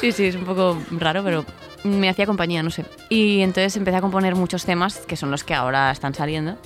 [0.00, 1.46] sí, sí, es un poco raro, pero
[1.82, 2.84] me hacía compañía, no sé.
[3.08, 6.58] Y entonces empecé a componer muchos temas que son los que ahora están saliendo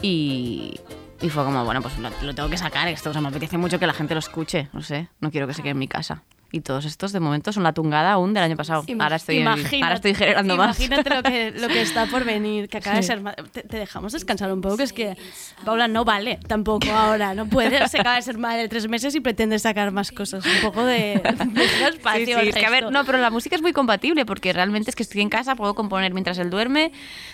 [0.00, 0.80] y,
[1.20, 3.58] y fue como, bueno, pues lo, lo tengo que sacar esto, o sea, me apetece
[3.58, 5.88] mucho que la gente lo escuche, no sé, no quiero que se quede en mi
[5.88, 6.22] casa.
[6.52, 8.84] Y todos estos de momento son la tungada aún del año pasado.
[8.86, 10.78] Ima- ahora, estoy, ahora estoy generando más.
[10.78, 13.20] Imagínate lo que, lo que está por venir, que acaba de ser...
[13.52, 15.16] Te, te dejamos descansar un poco, que es que
[15.64, 19.14] Paula no vale tampoco ahora, no puede, se acaba de ser madre de tres meses
[19.16, 22.64] y pretende sacar más cosas, un poco de, de espacio Sí, sí, al es que
[22.64, 25.28] a ver, no, pero la música es muy compatible porque realmente es que estoy en
[25.28, 26.92] casa, puedo componer mientras él duerme,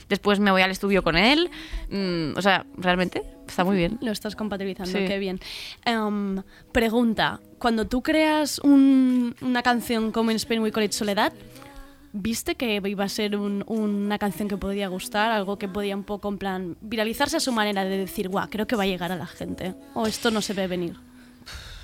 [0.08, 1.50] después me voy al estudio con él,
[1.90, 3.98] mm, o sea, realmente está muy bien.
[4.00, 5.04] Lo estás compatibilizando, Sí.
[5.06, 5.38] qué bien.
[5.84, 11.32] Em, pregunta, cuando tú creas un- una canción como In Spain We Call It Soledad,
[12.14, 15.30] ¿viste que iba a ser un- una canción que podía gustar?
[15.32, 18.66] Algo que podía un poco, en plan, viralizarse a su manera de decir, guau, creo
[18.66, 19.74] que va a llegar a la gente.
[19.94, 20.94] O esto no se ve venir.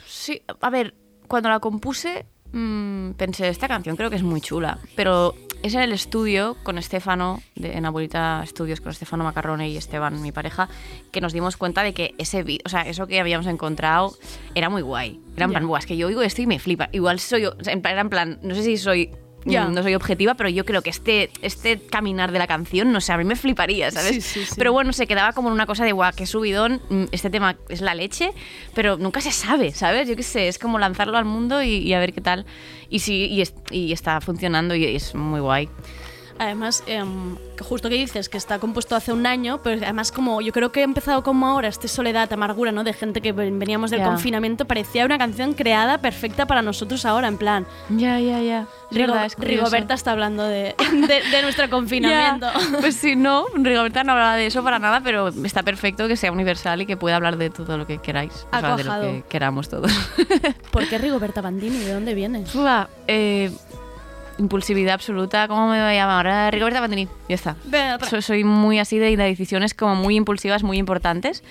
[0.07, 0.95] Sí, a ver,
[1.27, 5.81] cuando la compuse mm, pensé, esta canción creo que es muy chula, pero es en
[5.81, 10.69] el estudio con Estefano, de, en Abuelita Estudios, con Estefano Macarrone y Esteban, mi pareja,
[11.11, 14.17] que nos dimos cuenta de que ese o sea, eso que habíamos encontrado
[14.55, 15.21] era muy guay.
[15.37, 16.89] Era en plan, "Buah, es que yo oigo esto y me flipa.
[16.93, 19.11] Igual soy yo, o sea, era en plan, no sé si soy...
[19.45, 23.01] Mm, No soy objetiva, pero yo creo que este, este caminar de la canción, no
[23.01, 24.17] sé, a mí me fliparía, ¿sabes?
[24.17, 24.55] Sí, sí, sí.
[24.59, 27.57] Pero bueno, se quedaba como en una cosa de guau, qué subidón, mm, este tema
[27.69, 28.33] es la leche,
[28.75, 30.09] pero nunca se sabe, ¿sabes?
[30.09, 32.47] Yo qué sé, es como lanzarlo al mundo y, y a ver qué tal.
[32.91, 35.69] Y sí, y, es- y está funcionando y es muy guay.
[36.39, 40.41] Además, em, que justo que dices que está compuesto hace un año, pero además como
[40.41, 42.85] yo creo que he empezado como ahora, este soledad, amargura, ¿no?
[42.85, 44.07] De gente que ven- veníamos del Ya.
[44.07, 47.67] confinamiento, parecía una canción creada perfecta para nosotros ahora, en plan.
[47.91, 48.67] Ya, ya, ya.
[48.91, 52.47] Rigo- Rigoberta está hablando de, de- de nuestro confinamiento.
[52.47, 52.79] Ya.
[52.81, 56.31] Pues sí, no, Rigoberta no habla de eso para nada, pero está perfecto que sea
[56.33, 58.47] universal y que pueda hablar de todo lo que queráis.
[58.53, 59.93] O sea, de lo que queramos todos.
[60.71, 61.79] ¿Por qué Rigoberta Bandini?
[61.79, 62.45] ¿De dónde viene?
[62.55, 63.51] Buah, eh,
[64.39, 66.27] impulsividad absoluta, ¿cómo me voy a llamar?
[66.27, 67.57] Ahora Rigoberta Bandini, ya está.
[68.09, 71.43] So- soy muy así de, de decisiones como muy impulsivas, muy importantes.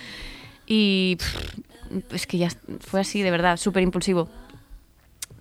[0.65, 4.29] Y pff, es que ya fue así, de verdad, súper impulsivo.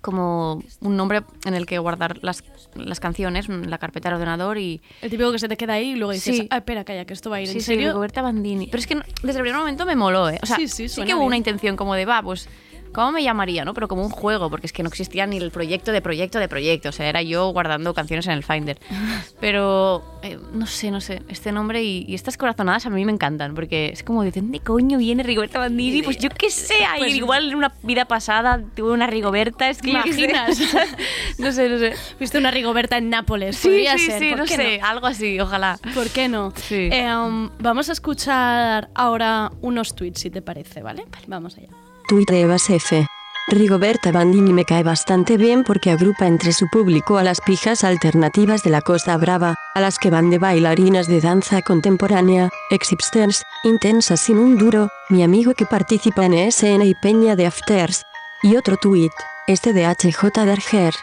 [0.01, 2.43] como un nombre en el que guardar las,
[2.75, 4.79] las canciones, en la carpeta del ordenador y...
[5.01, 6.47] El típico que se te queda ahí y luego dices, Sí.
[6.49, 7.87] ah, espera, calla, que esto va a ir Sí, en sí, serio.
[7.89, 8.67] Rigoberta Bandini.
[8.67, 10.39] Pero es que no- desde el primer momento me moló, ¿eh?
[10.41, 11.27] O sea, Sí, sí, sí, que hubo bien.
[11.27, 12.47] una intención como de, va, pues,
[12.91, 13.73] ¿cómo me llamaría, no?
[13.73, 16.47] Pero como un juego, porque es que no existía ni el proyecto de proyecto de
[16.47, 16.89] proyecto.
[16.89, 18.77] O sea, era yo guardando canciones en el Finder.
[19.39, 23.11] Pero, eh, no sé, no sé, este nombre y, y estas corazonadas a mí me
[23.11, 26.01] encantan, porque es como, ¿de dónde coño viene Rigoberta Bandini?
[26.01, 29.91] Pues yo qué sé, Pues- igual en una vida pasada tuve una Rigoberta, es que.
[29.91, 30.59] ¿Imaginas?
[31.37, 31.93] no sé, no sé.
[32.19, 35.07] Viste una Rigoberta en Nápoles, Sí, podría sí, ser, sí, ¿por no qué sé, algo
[35.07, 35.79] así, ojalá.
[35.93, 36.51] ¿Por qué no?
[36.55, 36.89] Sí.
[36.91, 41.05] Eh, um, vamos a escuchar ahora unos tweets, si te parece, ¿vale?
[41.27, 41.69] Vamos allá.
[42.07, 43.05] Tuit de Evas F.
[43.49, 48.63] Rigoberta Bandini me cae bastante bien porque agrupa entre su público a las pijas alternativas
[48.63, 54.21] de la Costa Brava, a las que van de bailarinas de danza contemporánea, ex-hipsters, intensas
[54.21, 58.03] sin un duro, mi amigo que participa en ESN y Peña de Afters.
[58.41, 59.11] Y otro tuit,
[59.47, 60.93] este de HJ Derger.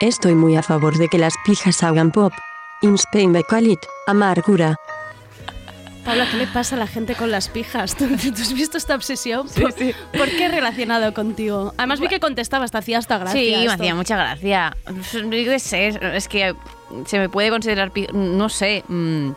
[0.00, 2.32] Estoy muy a favor de que las pijas hagan pop.
[2.80, 4.76] In Spain me call it, amargura.
[6.04, 7.96] Paula, ¿qué le pasa a la gente con las pijas?
[7.96, 9.48] ¿Tú, tú has visto esta obsesión?
[9.48, 9.74] ¿Por,
[10.16, 11.72] por qué relacionado contigo?
[11.78, 13.40] Además vi que contestabas, te hacía hasta gracia.
[13.40, 14.76] Sí, me hacía mucha gracia.
[15.12, 16.54] Yo qué sé, es que
[17.06, 19.30] se me puede considerar, no sé, mm,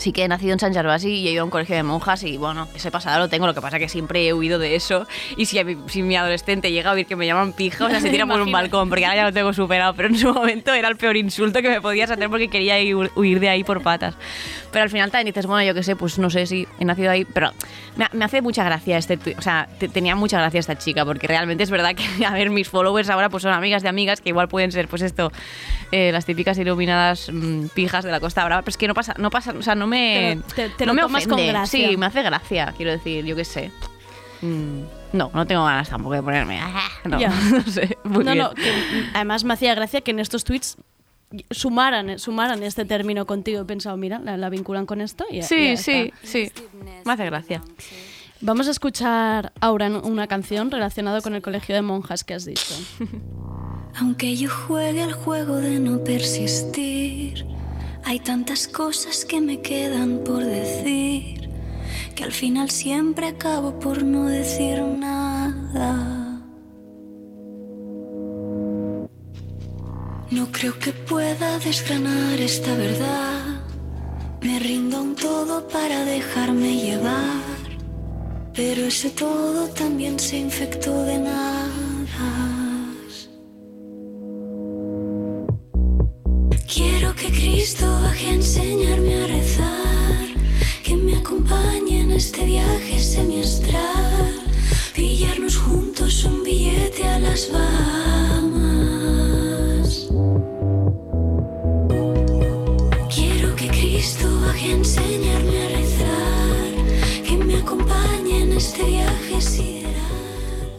[0.00, 2.22] sí que he nacido en San Gervasi y he ido a un colegio de monjas
[2.24, 5.06] y bueno, ese pasado lo tengo, lo que pasa que siempre he huido de eso
[5.36, 8.00] y si, mi, si mi adolescente llega a oír que me llaman pija, o sea,
[8.00, 10.72] se tira por un balcón, porque ahora ya lo tengo superado, pero en su momento
[10.74, 13.82] era el peor insulto que me podías hacer porque quería ir- huir de ahí por
[13.82, 14.14] patas.
[14.72, 17.10] Pero al final también dices, bueno, yo qué sé, pues no sé si he nacido
[17.10, 17.50] ahí, pero
[17.96, 21.26] me, me hace mucha gracia este o sea, te- tenía mucha gracia esta chica, porque
[21.26, 24.28] realmente es verdad que, a ver, mis followers ahora pues son amigas de amigas que
[24.30, 25.32] igual pueden ser, pues esto,
[25.92, 29.14] eh, las típicas iluminadas mm, pijas de la Costa Brava, pero es que no pasa,
[29.18, 30.38] no pasa, o sea, no me...
[30.54, 31.52] Te lo- te- te no lo me tomas con ofende.
[31.52, 31.88] gracia.
[31.90, 33.70] Sí, me hace gracia, quiero decir, yo qué sé.
[34.42, 36.58] Mm, no, no tengo ganas tampoco de ponerme...
[36.62, 37.18] ah, No,
[37.50, 38.38] no sé, muy no, bien.
[38.44, 38.72] no, que,
[39.14, 40.76] además me hacía gracia que en estos tweets
[41.50, 43.60] sumaran, sumaran este término contigo.
[43.62, 46.26] He pensado, mira, la, la vinculan con esto y Sí, ya sí, está.
[46.26, 46.52] sí,
[47.04, 47.62] me hace gracia.
[48.42, 52.74] Vamos a escuchar ahora una canción relacionada con el colegio de monjas que has dicho.
[54.00, 57.44] Aunque yo juegue el juego de no persistir,
[58.04, 61.48] hay tantas cosas que me quedan por decir,
[62.14, 66.20] que al final siempre acabo por no decir nada.
[70.30, 73.64] No creo que pueda desgranar esta verdad.
[74.40, 77.42] Me rindo a un todo para dejarme llevar.
[78.54, 81.89] Pero ese todo también se infectó de nada.
[86.72, 90.28] Quiero que Cristo baje a enseñarme a rezar,
[90.84, 94.40] que me acompañe en este viaje semiestral,
[94.94, 98.19] pillarnos juntos un billete a las Bahamas.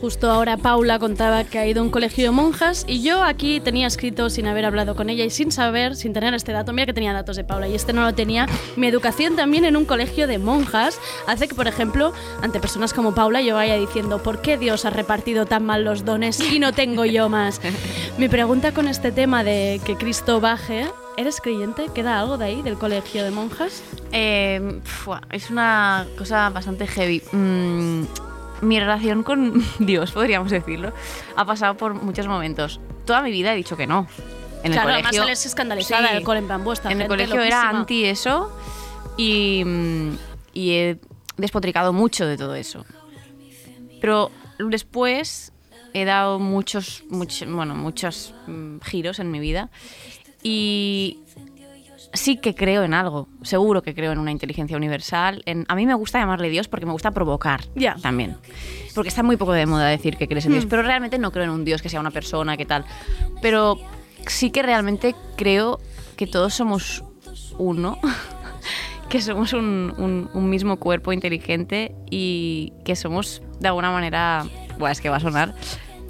[0.02, 3.60] Justo ahora Paula contaba que ha ido a un colegio de monjas y yo aquí
[3.60, 6.88] tenía escrito sin haber hablado con ella y sin saber, sin tener este dato, mira
[6.88, 9.86] que tenía datos de Paula y este no lo tenía, mi educación también en un
[9.86, 14.42] colegio de monjas hace que, por ejemplo, ante personas como Paula yo vaya diciendo, ¿por
[14.42, 17.62] qué Dios ha repartido tan mal los dones y no tengo yo más?
[18.18, 21.90] Mi pregunta con este tema de que Cristo baje, ¿eres creyente?
[21.94, 23.84] ¿Queda algo de ahí, del colegio de monjas?
[24.12, 24.80] Eh,
[25.32, 27.22] es una cosa bastante heavy.
[27.32, 28.31] Mm,
[28.62, 30.94] mi relación con Dios, podríamos decirlo,
[31.36, 32.80] ha pasado por muchos momentos.
[33.06, 34.08] Toda mi vida he dicho que no.
[34.64, 36.14] En claro, el además colegio, sales escandalizada Sí.
[36.16, 37.80] del cole en plan, "Buah, esta En el colegio era loquísima".
[37.80, 38.56] anti eso
[39.18, 40.18] y, mm,
[40.54, 41.00] y he
[41.38, 42.86] despotricado mucho de todo eso.
[44.00, 45.52] Pero después
[45.94, 49.70] he dado muchos, muchos, bueno, muchos mm, giros en mi vida
[50.44, 51.20] y
[52.14, 53.28] sí que creo en algo.
[53.42, 55.42] Seguro que creo en una inteligencia universal.
[55.46, 57.62] En, a mí me gusta llamarle Dios porque me gusta provocar
[58.02, 58.38] también.
[58.96, 60.70] Porque está muy poco de moda decir que crees en Dios, Hmm.
[60.70, 62.86] pero realmente no creo en un Dios que sea una persona, que tal.
[63.42, 63.78] Pero
[64.28, 65.80] sí que realmente creo
[66.18, 67.04] que todos somos
[67.58, 67.98] uno,
[69.10, 74.46] que somos un, un- un mismo cuerpo inteligente y que somos de alguna manera,
[74.80, 75.54] bueno, es que va a sonar,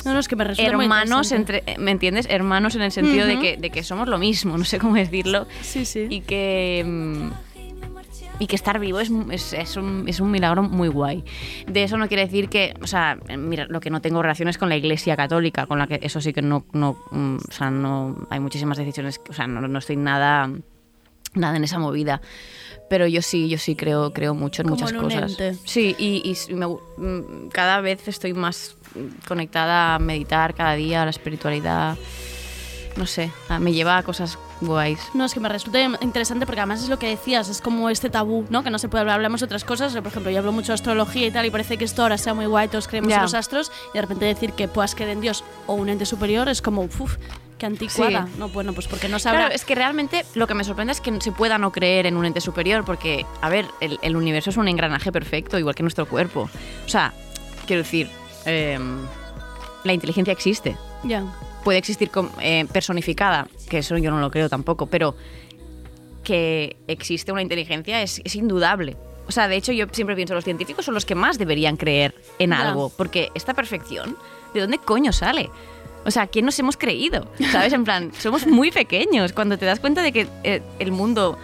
[0.05, 2.27] No, no, es que me hermanos entre, ¿me entiendes?
[2.29, 5.47] Hermanos en el sentido de, que, de que somos lo mismo, no sé cómo decirlo.
[5.61, 6.07] Sí, sí.
[6.09, 7.29] Y que...
[8.39, 11.23] Y que estar vivo es, es, es un, es un milagro muy guay.
[11.67, 14.67] De eso no quiere decir que, o sea, mira, lo que no tengo relaciones con
[14.67, 18.25] la Iglesia Católica, con la que eso sí que no, no mm, o sea, no,
[18.31, 20.49] hay muchísimas decisiones, o sea, no, no estoy nada
[21.33, 22.21] nada en esa movida.
[22.89, 25.31] Pero yo sí, yo sí creo, creo mucho en Como muchas en cosas.
[25.31, 25.55] ente.
[25.63, 28.75] Sí, y, me mm, cada vez estoy más
[29.27, 31.97] conectada a meditar cada día, a la espiritualidad.
[32.97, 34.99] No sé, a- me lleva a cosas guays.
[35.13, 38.09] No, es que me resulta interesante porque además es lo que decías, es como este
[38.09, 38.63] tabú, ¿no?
[38.63, 39.93] Que no se puede hablar, hablamos de otras cosas.
[39.93, 42.33] Por ejemplo, yo hablo mucho de astrología y tal, y parece que esto ahora sea
[42.33, 43.15] muy guay, todos creemos Ya.
[43.17, 46.05] en los astros, y de repente decir que puedas creer en Dios o un ente
[46.05, 47.15] superior es como, uff,
[47.57, 48.25] qué anticuada.
[48.27, 48.33] Sí.
[48.37, 49.39] No, bueno, pues porque no sabrá.
[49.43, 52.17] Claro, es que realmente lo que me sorprende es que se pueda no creer en
[52.17, 55.83] un ente superior, porque, a ver, el, el universo es un engranaje perfecto, igual que
[55.83, 56.49] nuestro cuerpo.
[56.85, 57.13] O sea,
[57.67, 58.09] quiero decir,
[58.45, 58.97] em,
[59.83, 60.77] la inteligencia existe.
[61.03, 61.23] Ya.
[61.63, 65.15] Puede existir com- eh, personificada, que eso yo no lo creo tampoco, pero
[66.23, 68.95] que existe una inteligencia es, es indudable.
[69.27, 72.15] O sea, de hecho, yo siempre pienso, los científicos son los que más deberían creer
[72.39, 74.17] en algo, porque esta perfección,
[74.53, 75.49] ¿de dónde coño sale?
[76.05, 77.27] O sea, ¿quién nos hemos creído?
[77.51, 77.73] ¿Sabes?
[77.73, 79.33] En plan, somos muy pequeños.
[79.33, 81.37] Cuando te das cuenta de que eh, el mundo,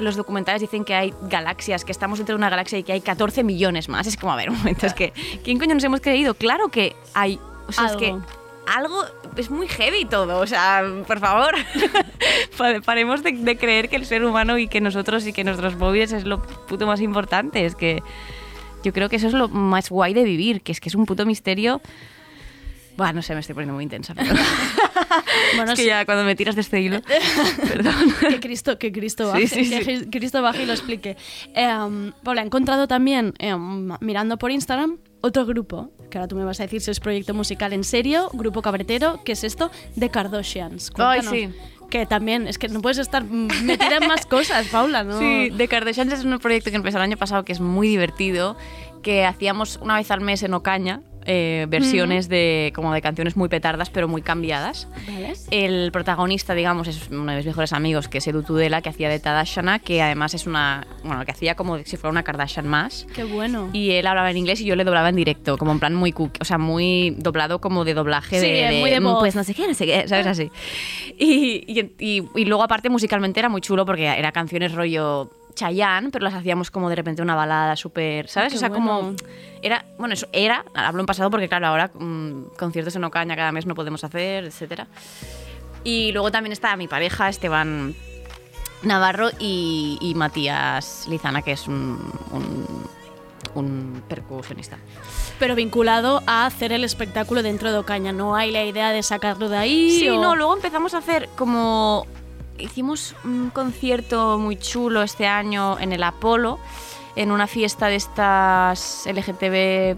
[0.00, 3.00] los documentales dicen que hay galaxias, que estamos dentro de una galaxia y que hay
[3.00, 4.06] 14 millones más.
[4.06, 5.12] Es como, a ver, un momento, es que,
[5.44, 6.34] ¿quién coño nos hemos creído?
[6.34, 7.38] Claro que hay.
[7.68, 8.24] O sea, es que Algo.
[8.66, 9.04] algo
[9.36, 10.38] es muy heavy todo.
[10.40, 11.54] O sea, por favor,
[12.58, 15.76] pa- paremos de, de creer que el ser humano y que nosotros y que nuestros
[15.76, 17.64] móviles es lo puto más importante.
[17.64, 18.02] Es que
[18.82, 21.06] yo creo que eso es lo más guay de vivir, que es que es un
[21.06, 21.80] puto misterio.
[22.96, 24.14] Buah, no sé, me estoy poniendo muy intensa.
[24.14, 24.34] pero-
[25.56, 25.88] Bueno, es que sí.
[25.88, 27.00] ya cuando me tiras de este hilo.
[28.28, 29.80] que Cristo, que Cristo baje, sí, sí.
[29.84, 31.16] que Cristo baje y lo explique.
[31.54, 33.54] Eh, Paula, he encontrado también, eh,
[34.00, 37.34] mirando por Instagram, otro grupo, que ahora tú me vas a decir si es proyecto
[37.34, 39.70] musical en serio, grupo cabretero, ¿qué es esto?
[39.98, 40.90] The Kardashians.
[40.96, 41.32] Ay, Cuéntanos.
[41.32, 41.48] sí.
[41.90, 45.18] Que también, es que no puedes estar metida en más cosas, Paula, ¿no?
[45.18, 48.56] Sí, The Kardashians es un proyecto que empezó el año pasado que es muy divertido,
[49.02, 51.02] que hacíamos una vez al mes en Ocaña.
[51.26, 55.32] Eh, versiones de como de canciones muy petardas pero muy cambiadas Vale.
[55.50, 59.08] el protagonista digamos es uno de mis mejores amigos que es Edu Tudela que hacía
[59.08, 63.06] de Tadashana que además es una bueno que hacía como si fuera una Kardashian más
[63.14, 63.70] Qué bueno.
[63.72, 66.12] y él hablaba en inglés y yo le doblaba en directo, como en plan muy
[66.12, 69.18] cook, o sea, muy doblado como de doblaje Sí, de, muy de mm, voz.
[69.20, 70.26] pues no sé qué, no sé qué, ¿sabes?
[70.26, 70.50] Así.
[71.18, 76.10] Y, y, y- y luego aparte musicalmente era muy chulo porque era canciones rollo Chayanne,
[76.10, 78.52] pero las hacíamos como de repente una balada súper, ¿sabes?
[78.52, 78.86] Qué o sea, bueno.
[78.86, 79.14] como
[79.62, 83.52] era, bueno, eso era, hablo en pasado porque claro, ahora mm, conciertos en Ocaña cada
[83.52, 84.86] mes no podemos hacer, etcétera.
[85.84, 87.94] Y luego también está mi pareja, Esteban
[88.82, 91.98] Navarro y, y Matías Lizana, que es un,
[92.32, 92.66] un,
[93.54, 94.78] un percusionista.
[95.38, 98.12] Pero vinculado a hacer el espectáculo dentro de Ocaña.
[98.12, 99.90] No hay la idea de sacarlo de ahí.
[99.98, 102.06] Sí, o- no, luego empezamos a hacer como...
[102.58, 106.58] Hicimos un concierto muy chulo este año en el Apolo,
[107.16, 109.96] en una fiesta de estas LGTB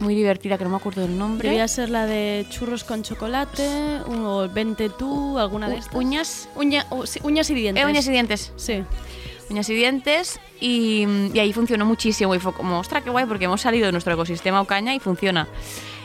[0.00, 1.48] muy divertida, que no me acuerdo del nombre.
[1.48, 5.94] Debería ser la de churros con chocolate, o vente tú, alguna de estas.
[5.94, 6.48] uñas.
[6.56, 7.84] Uña- u- sí, uñas y dientes.
[7.84, 8.52] Eh, uñas y dientes.
[8.56, 8.82] Sí.
[9.50, 10.40] Uñas y dientes.
[10.58, 12.34] Y, y ahí funcionó muchísimo.
[12.34, 15.46] Y fue como, ostras, qué guay, porque hemos salido de nuestro ecosistema Ocaña y funciona.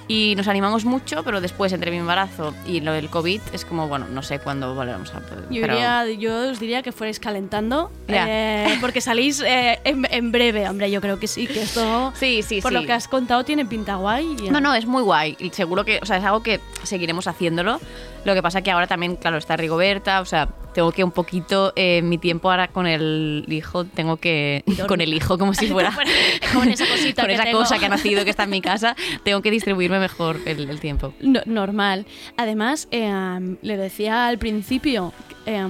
[0.08, 3.88] Y nos animamos mucho, pero después, entre mi embarazo y lo del COVID, es como,
[3.88, 5.46] bueno, no sé cuándo volveremos a poder.
[5.50, 8.26] Yo, pero- diría- yo os diría que fuerais calentando, Ya.
[8.28, 12.44] eh, porque salís eh, en, en breve, hombre, yo creo que sí, que esto, Sí,
[12.44, 12.78] sí, por sí.
[12.78, 14.36] lo que has contado, tiene pinta guay.
[14.44, 15.38] y- No, no, es muy guay.
[15.40, 17.80] Y seguro que, o sea, es algo que seguiremos haciéndolo.
[18.26, 21.74] Lo que pasa que ahora también, claro, está Rigoberta, o sea, tengo que un poquito,
[21.76, 25.92] eh, mi tiempo ahora con el hijo, tengo que, con el hijo como si fuera,
[26.54, 27.60] Con esa cosita con que esa tengo.
[27.60, 30.80] cosa que ha nacido, que está en mi casa, tengo que distribuirme mejor el, el
[30.80, 31.14] tiempo.
[31.22, 32.06] No- normal.
[32.38, 35.14] Además, eh, le decía al principio
[35.46, 35.66] eh,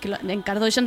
[0.00, 0.42] que lo- en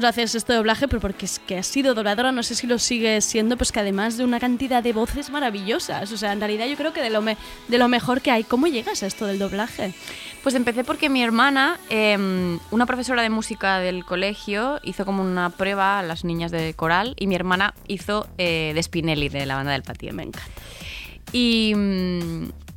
[0.06, 3.26] haces este doblaje, pero porque es que has sido dobladora, no sé si lo sigues
[3.26, 6.12] siendo, pues que además de una cantidad de voces maravillosas.
[6.12, 7.38] O sea, en realidad yo creo que de lo, me-
[7.68, 8.44] de lo mejor que hay.
[8.44, 9.94] ¿Cómo llegas a esto del doblaje?
[10.44, 12.18] Pues empecé porque mi hermana, eh,
[12.72, 17.16] una profesora de música del colegio, hizo como una prueba a las niñas de coral
[17.20, 20.14] y mi hermana hizo eh, de Spinelli, de la banda del Patio.
[20.14, 20.50] Me encanta.
[21.32, 21.74] Y,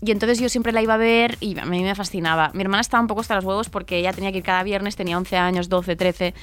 [0.01, 2.51] y entonces yo siempre la iba a ver y a mí me fascinaba.
[2.55, 4.97] Mi hermana estaba un poco hasta los huevos porque ella tenía que ir cada viernes,
[4.97, 6.35] tenía 11 años, 12, 13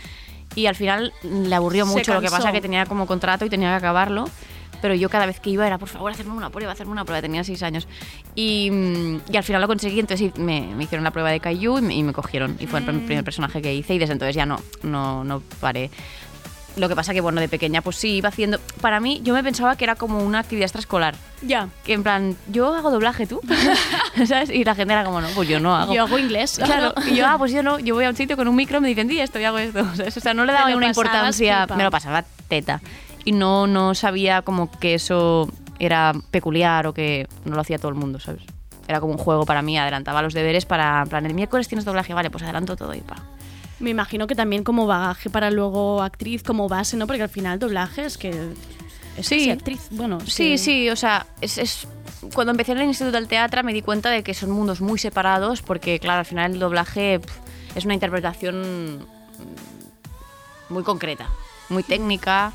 [0.56, 2.14] y al final le aburrió mucho.
[2.14, 4.26] Lo que pasa que tenía como contrato y tenía que acabarlo.
[4.82, 7.22] Pero yo cada vez que iba era, por favor, hacerme una prueba, hacerme una prueba.
[7.22, 7.88] Tenía 6 años.
[8.36, 11.80] Y, mm, y al final lo conseguí, entonces me, me hicieron la prueba de Caillou
[11.80, 12.56] y me, y me cogieron.
[12.60, 13.06] Y fue el Mm.
[13.06, 15.90] primer personaje que hice y desde entonces ya no, no, no paré.
[16.78, 18.60] Lo que pasa que, bueno, de pequeña pues sí iba haciendo...
[18.82, 21.16] Para mí, yo me pensaba que era como una actividad extraescolar.
[21.42, 21.70] Ya.
[21.86, 23.40] Que en plan, yo hago doblaje, ¿tú?
[24.28, 24.50] ¿Sabes?
[24.50, 25.94] Y la gente era como, no, pues yo no hago.
[25.94, 26.60] Yo hago inglés.
[26.64, 28.82] Claro, y yo, ah, pues yo no, yo voy a un sitio con un micro,
[28.82, 29.86] me dicen, di esto y hago esto.
[29.96, 30.18] ¿sabes?
[30.18, 32.82] O sea, no le Te daba lo una pasabas importancia, me lo pasaba teta.
[33.24, 35.50] Y no, no sabía como que eso
[35.80, 38.44] era peculiar o que no lo hacía todo el mundo, ¿sabes?
[38.88, 41.86] Era como un juego para mí, adelantaba los deberes para, en plan, el miércoles tienes
[41.86, 43.16] doblaje, vale, pues adelanto todo y pa.
[43.80, 47.08] Me imagino que también como bagaje para luego actriz, como base, ¿no?
[47.08, 48.30] Porque al final doblaje es que
[49.18, 49.50] es Sí.
[49.50, 49.88] actriz.
[49.92, 51.88] Bueno, Sí, que- sí, o sea, es, es-
[52.34, 54.98] cuando empecé en el Instituto del Teatro me di cuenta de que son mundos muy
[54.98, 57.20] separados porque, claro, al final el doblaje
[57.76, 59.06] es una interpretación
[60.70, 61.28] muy concreta,
[61.70, 62.52] muy técnica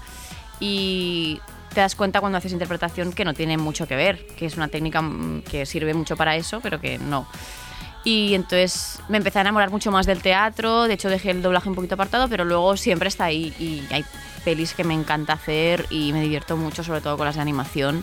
[0.59, 1.41] y
[1.75, 4.69] te das cuenta cuando haces interpretación que no tiene mucho que ver, que es una
[4.69, 7.27] técnica mm, que sirve mucho para eso, pero que no.
[8.05, 11.69] Y entonces me empecé a enamorar mucho más del teatro, de hecho dejé el doblaje
[11.69, 14.05] un poquito apartado, pero luego siempre está ahí y hay
[14.45, 18.03] pelis que me encanta hacer y me divierto mucho, sobre todo con las de animación.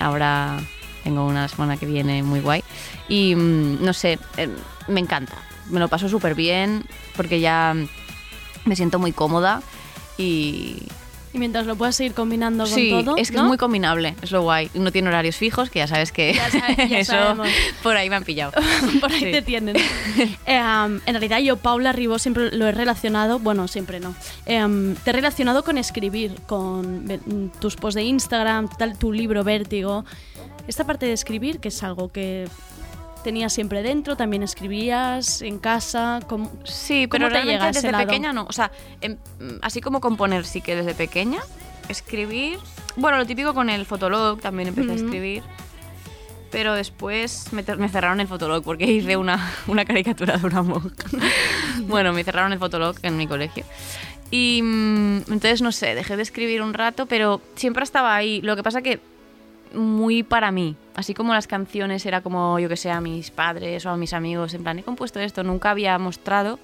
[0.00, 0.58] Ahora
[1.04, 2.64] tengo una semana que viene muy guay.
[3.08, 4.48] Y mm, no sé, eh,
[4.88, 5.36] me encanta,
[5.70, 6.84] me lo paso súper bien
[7.16, 7.74] porque ya
[8.64, 9.62] me siento muy cómoda
[10.18, 10.82] y,
[11.36, 13.18] Y mientras lo puedas seguir combinando con sí, todo.
[13.18, 13.42] es que ¿no?
[13.42, 14.70] es muy combinable, es lo guay.
[14.72, 17.48] No tiene horarios fijos, que ya sabes que Ya sabe- ya eso sabemos.
[17.82, 18.52] por ahí me han pillado.
[19.00, 19.32] Por ahí Sí.
[19.32, 19.76] te tienen.
[20.46, 24.14] Eh, um, en realidad yo, Paula Ribó, siempre lo he relacionado, bueno, siempre no,
[24.46, 29.44] Em, te he relacionado con escribir, con mm, tus posts de Instagram, tal, tu libro
[29.44, 30.04] Vértigo.
[30.68, 32.48] Esta parte de escribir, que es algo que
[33.26, 36.20] tenías siempre dentro, también escribías en casa.
[36.28, 38.06] ¿cómo- Sí, cómo pero te realmente desde lado?
[38.06, 38.46] pequeña no.
[38.48, 38.70] O sea,
[39.00, 39.16] em,
[39.62, 41.40] así como componer sí que desde pequeña.
[41.88, 42.60] Escribir.
[42.94, 45.04] Bueno, lo típico con el Fotolog también empecé a Ujú.
[45.06, 45.42] escribir.
[46.52, 50.94] Pero después me, me cerraron el Fotolog porque hice una, una caricatura de una monja.
[51.88, 53.64] bueno, me cerraron el Fotolog en mi colegio.
[54.30, 58.40] Y mm, entonces, no sé, dejé de escribir un rato, pero siempre estaba ahí.
[58.42, 59.00] Lo que pasa que
[59.74, 60.76] muy para mí.
[60.94, 64.12] Así como las canciones era como, yo que sé, a mis padres o a mis
[64.12, 66.58] amigos, en plan, he compuesto esto, nunca había mostrado.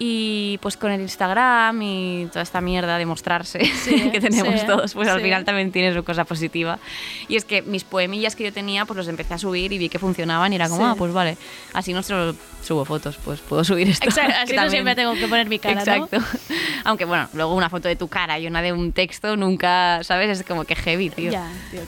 [0.00, 4.66] Y pues con el Instagram y toda esta mierda de mostrarse Sí, que tenemos sí,
[4.66, 5.24] todos, pues al sí.
[5.24, 6.78] final también tiene su cosa positiva.
[7.26, 9.88] Y es que mis poemillas que yo tenía, pues los empecé a subir y vi
[9.88, 11.36] que funcionaban y era como, ah, pues vale,
[11.74, 14.04] así no solo subo fotos, pues puedo subir esto.
[14.08, 16.04] Exacto, así no siempre tengo que poner mi cara, ¿no?
[16.06, 16.18] Exacto.
[16.84, 20.38] Aunque bueno, luego una foto de tu cara y una de un texto nunca, ¿sabes?
[20.40, 21.32] Es como que heavy, tío.
[21.32, 21.80] Ya, tío,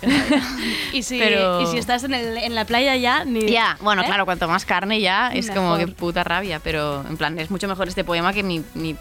[0.93, 3.49] y, si, Pero- y si estás en, el- en la playa ya, ni...
[3.49, 4.07] Ya, bueno, ¿eh?
[4.07, 5.95] claro, cuanto más carne ya es como que Mejor.
[5.95, 8.63] puta rabia, pero en plan, es mucho mejor este poema que mi...
[8.75, 8.97] mi- mm,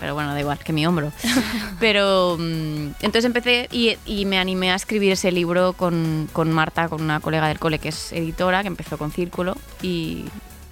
[0.00, 1.12] pero bueno, da igual, que mi hombro.
[1.80, 6.88] pero mm, entonces empecé y, y me animé a escribir ese libro con, con Marta,
[6.88, 10.24] con una colega del cole que es editora, que empezó con Círculo y,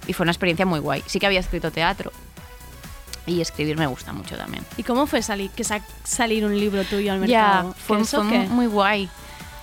[0.07, 1.03] y fue una experiencia muy guay.
[1.05, 2.11] Sí que había escrito teatro
[3.27, 4.65] y escribir me gusta mucho también.
[4.77, 7.75] ¿Y cómo fue salir, que sa- salir un libro tuyo al Ya, mercado?
[7.77, 8.39] fue, ¿Que eso fue qué?
[8.49, 9.09] muy guay.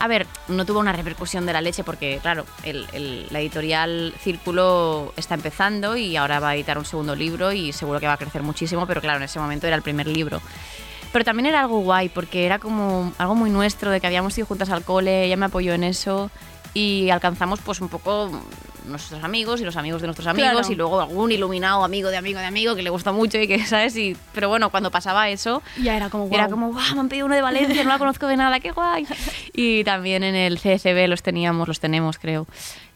[0.01, 5.13] A ver, no tuvo una repercusión de la leche porque, claro, el- la editorial Círculo
[5.17, 8.17] está empezando y ahora va a editar un segundo libro y seguro que va a
[8.17, 10.41] crecer muchísimo, pero claro, en ese momento era el primer libro.
[11.13, 14.47] Pero también era algo guay porque era como algo muy nuestro, de que habíamos ido
[14.47, 16.31] juntas al cole, ella me apoyó en eso
[16.75, 18.31] y alcanzamos pues un poco
[18.87, 20.73] nuestros amigos y los amigos de nuestros amigos Claro.
[20.73, 23.59] y luego algún iluminado amigo de amigo de amigo que le gustó mucho y que,
[23.67, 23.95] ¿sabes?
[23.97, 26.51] Y, pero bueno, cuando pasaba eso, Ya era como, era guau.
[26.51, 26.95] como, ¡guau!
[26.95, 29.07] Me han pedido uno de Valencia, no la conozco de nada, qué guay.
[29.55, 32.47] Y también en el CCB los teníamos, los tenemos, creo.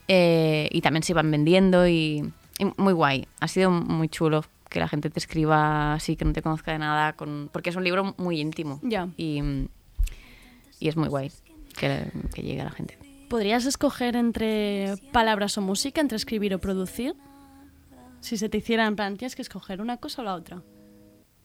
[0.09, 3.27] Eh, y también se iban vendiendo y, y muy guay.
[3.41, 6.79] Ha sido muy chulo que la gente te escriba así, que no te conozca de
[6.79, 8.81] nada, con, porque es un libro muy íntimo.
[8.83, 9.09] Ya.
[9.18, 9.43] Y,
[10.81, 11.31] y es muy guay
[11.77, 12.97] que, que llegue a la gente.
[13.33, 17.14] ¿Podrías escoger entre palabras o música, entre escribir o producir?
[18.20, 20.61] Si se te hiciera en plan, tienes que escoger una cosa o la otra.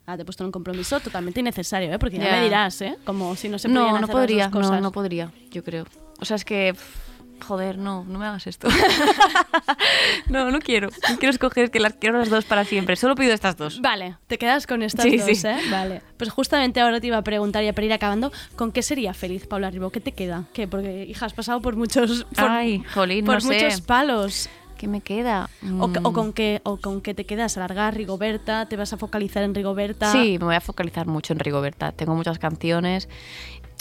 [0.05, 1.97] Ah, te he puesto en un compromiso totalmente innecesario, ¿eh?
[1.97, 2.97] Porque ya, me dirás, ¿eh?
[3.05, 4.71] Como si no se No, no hacer las podría, dos cosas.
[4.71, 5.85] no, no podría, yo creo.
[6.19, 8.67] O sea, es que, pff, joder, no, no me hagas esto.
[10.29, 10.89] no, no quiero.
[11.09, 12.95] No quiero escoger que las quiero las dos para siempre.
[12.95, 13.81] Solo pido estas dos.
[13.81, 15.47] Vale, te quedas con estas Sí, dos, sí.
[15.47, 15.57] ¿eh?
[15.71, 16.01] Vale.
[16.17, 19.47] Pues justamente ahora te iba a preguntar, ya para ir acabando, ¿con qué sería feliz
[19.47, 19.89] Paula Ribó?
[19.89, 20.45] ¿Qué te queda?
[20.53, 20.67] ¿Qué?
[20.67, 22.25] Porque, hija, has pasado por muchos...
[22.35, 23.53] Por, Ay, jolín, por no sé.
[23.65, 24.49] muchos palos.
[24.77, 25.49] ¿Qué me queda?
[25.79, 26.13] O, que- o Mm.
[26.13, 27.57] con qué, ¿O con qué te quedas?
[27.57, 28.67] ¿Alargar Rigoberta?
[28.67, 30.11] ¿Te vas a focalizar en Rigoberta?
[30.11, 31.91] Sí, me voy a focalizar mucho en Rigoberta.
[31.93, 33.09] Tengo muchas canciones.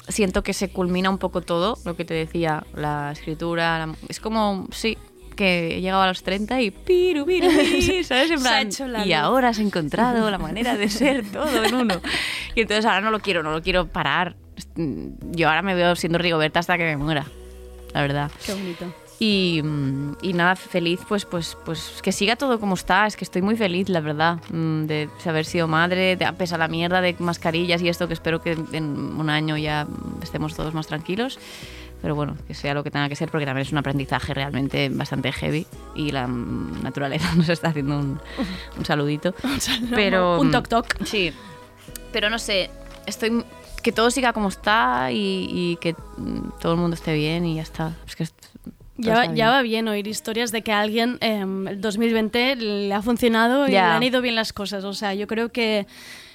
[0.08, 3.78] Siento que se culmina un poco todo, lo que te decía, la escritura.
[3.86, 4.96] la- es como, sí,
[5.34, 8.30] que he llegado a los 30 y piru, piru, piru, ¿sabes?
[8.30, 11.62] En Se ha plan, hecho la y ahora has encontrado la manera de ser todo
[11.64, 12.00] en uno.
[12.54, 14.36] Y entonces ahora no lo quiero, no lo quiero parar.
[14.76, 17.26] Yo ahora me veo siendo Rigoberta hasta que me muera,
[17.92, 18.30] la verdad.
[18.46, 18.86] Qué bonito.
[19.18, 23.06] Y, mm, y nada, feliz, pues, pues, pues que siga todo como está.
[23.06, 26.58] Es que estoy muy feliz, la verdad, mm, de haber sido madre, de, pese a
[26.58, 28.84] la mierda de mascarillas y esto, que espero que en
[29.18, 29.86] un año ya
[30.22, 31.38] estemos todos más tranquilos.
[32.02, 34.90] Pero bueno, que sea lo que tenga que ser, porque también es un aprendizaje realmente
[34.90, 38.20] bastante heavy y la mm, naturaleza nos está haciendo un,
[38.76, 39.34] un saludito.
[39.90, 41.04] Pero, Un toc toc.
[41.04, 41.32] Sí,
[42.12, 42.70] pero no sé,
[43.06, 43.44] estoy
[43.82, 45.94] que todo siga como está y, y que
[46.60, 47.92] todo el mundo esté bien y ya está.
[48.06, 48.26] Es que
[48.98, 49.48] Ya, ya bien.
[49.48, 53.72] va bien oír historias de que a alguien eh, el 2020 le ha funcionado y
[53.72, 53.88] Ya.
[53.90, 54.84] le han ido bien las cosas.
[54.84, 55.86] O sea, yo creo que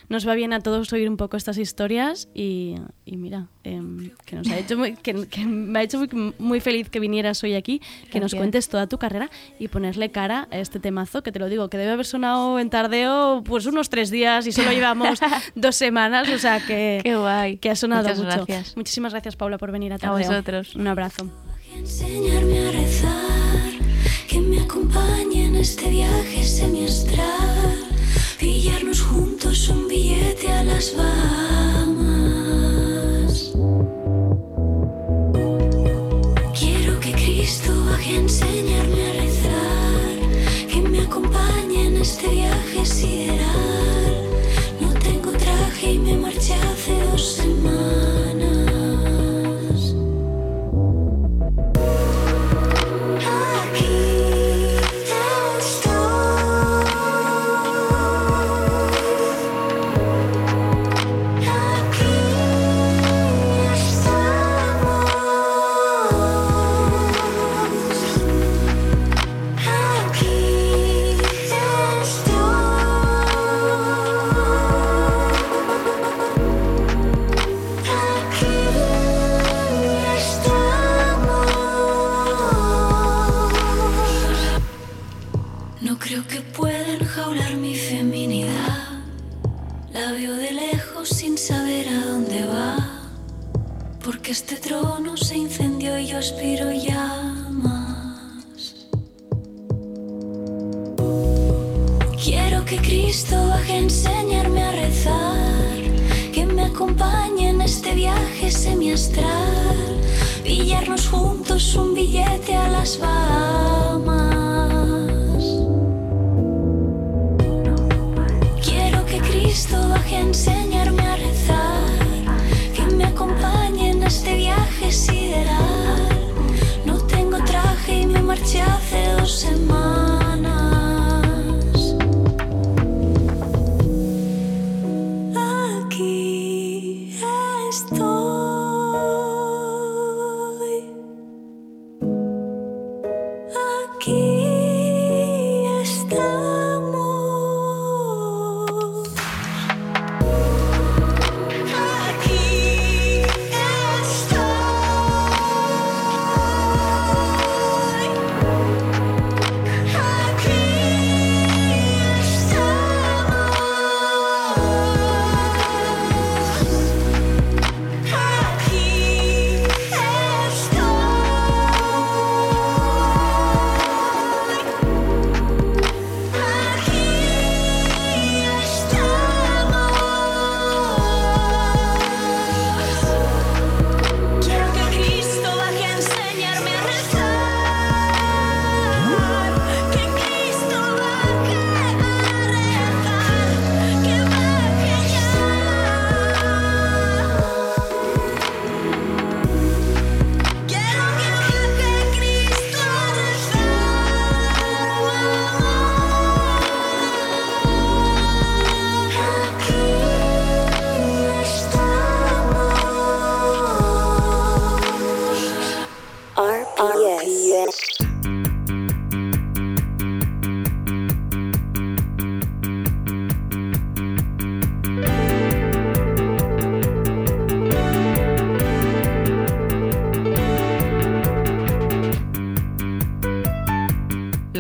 [0.10, 4.36] nos va bien a todos oír un poco estas historias y, y mira, em, que,
[4.36, 7.54] nos ha hecho muy, que, que me ha hecho muy, muy feliz que vinieras hoy
[7.54, 7.80] aquí,
[8.12, 8.38] que nos Gracias.
[8.40, 11.78] cuentes toda tu carrera y ponerle cara a este temazo, que te lo digo, que
[11.78, 15.18] debe haber sonado en tardeo pues unos tres días y solo llevamos
[15.56, 17.56] dos semanas, o sea que, Qué guay.
[17.58, 18.46] que ha sonado Muchas mucho.
[18.46, 18.76] gracias.
[18.76, 20.28] Muchísimas gracias Paula por venir a A Tardeo.
[20.28, 20.76] vosotros.
[20.76, 21.26] Un abrazo.
[21.82, 23.72] Enseñarme a rezar,
[24.28, 27.88] que me acompañe en este viaje semiestral,
[28.40, 32.14] pillarnos juntos un billete a las Bahamas.
[36.60, 40.20] Quiero que Cristo baje a enseñarme a rezar,
[40.72, 44.01] que me acompañe en este viaje sideral.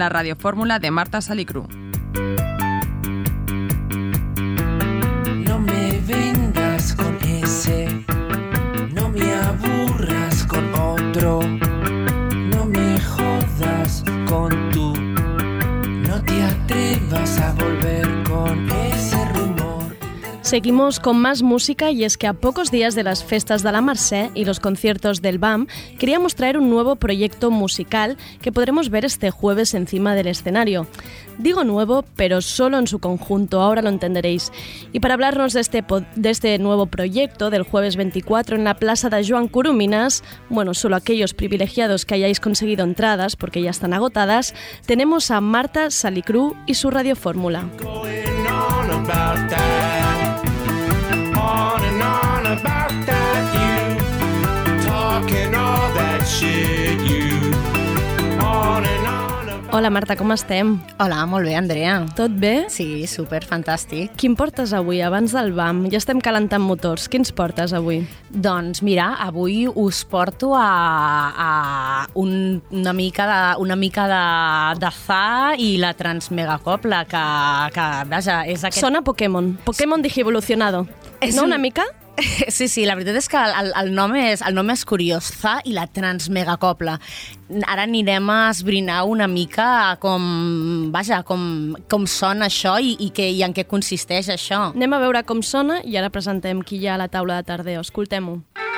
[0.01, 1.67] La radiofórmula de Marta Salicru.
[20.51, 23.79] Seguimos con más música y es que a pocos días de las festas de la
[23.79, 29.05] Mercè y los conciertos del BAM, queríamos traer un nuevo proyecto musical que podremos ver
[29.05, 30.87] este jueves encima del escenario.
[31.37, 34.51] Digo nuevo, pero solo en su conjunto, ahora lo entenderéis.
[34.91, 35.85] Y para hablarnos de este,
[36.17, 40.97] de este nuevo proyecto del jueves 24 en la Plaza de Joan Curuminas, bueno, solo
[40.97, 44.53] aquellos privilegiados que hayáis conseguido entradas, porque ya están agotadas,
[44.85, 47.69] tenemos a Marta Salicru y su radiofórmula.
[49.13, 49.80] on
[59.73, 60.73] Hola Marta, com estem?
[60.99, 62.01] Hola, molt bé, Andrea.
[62.17, 62.65] Tot bé?
[62.67, 64.11] Sí, super, fantàstic.
[64.19, 65.85] Quin portes avui, abans del BAM?
[65.93, 67.05] Ja estem calentant motors.
[67.07, 68.01] Quins portes avui?
[68.35, 70.65] Doncs mira, avui us porto a,
[71.31, 71.51] a
[72.19, 74.21] un, una mica de, una mica de,
[74.83, 75.21] de Za
[75.57, 77.23] i la Transmegacopla, que,
[77.77, 78.83] que vaja, és aquest...
[78.83, 79.53] Sona Pokémon.
[79.63, 80.83] Pokémon digievolucionado.
[81.21, 81.87] És no un- una mica?
[82.51, 85.59] Sí, sí, la veritat és que el, el, nom, és, el nom és curiós, Za
[85.67, 86.97] i la Transmegacopla.
[87.67, 93.27] Ara anirem a esbrinar una mica com, vaja, com, com sona això i, i, que,
[93.31, 94.69] i en què consisteix això.
[94.75, 97.49] Anem a veure com sona i ara presentem qui hi ha a la taula de
[97.51, 97.83] Tardeo.
[97.85, 98.39] Escoltem-ho.
[98.51, 98.70] Suena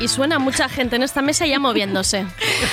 [0.00, 2.26] y suena mucha gente en esta mesa ya moviéndose.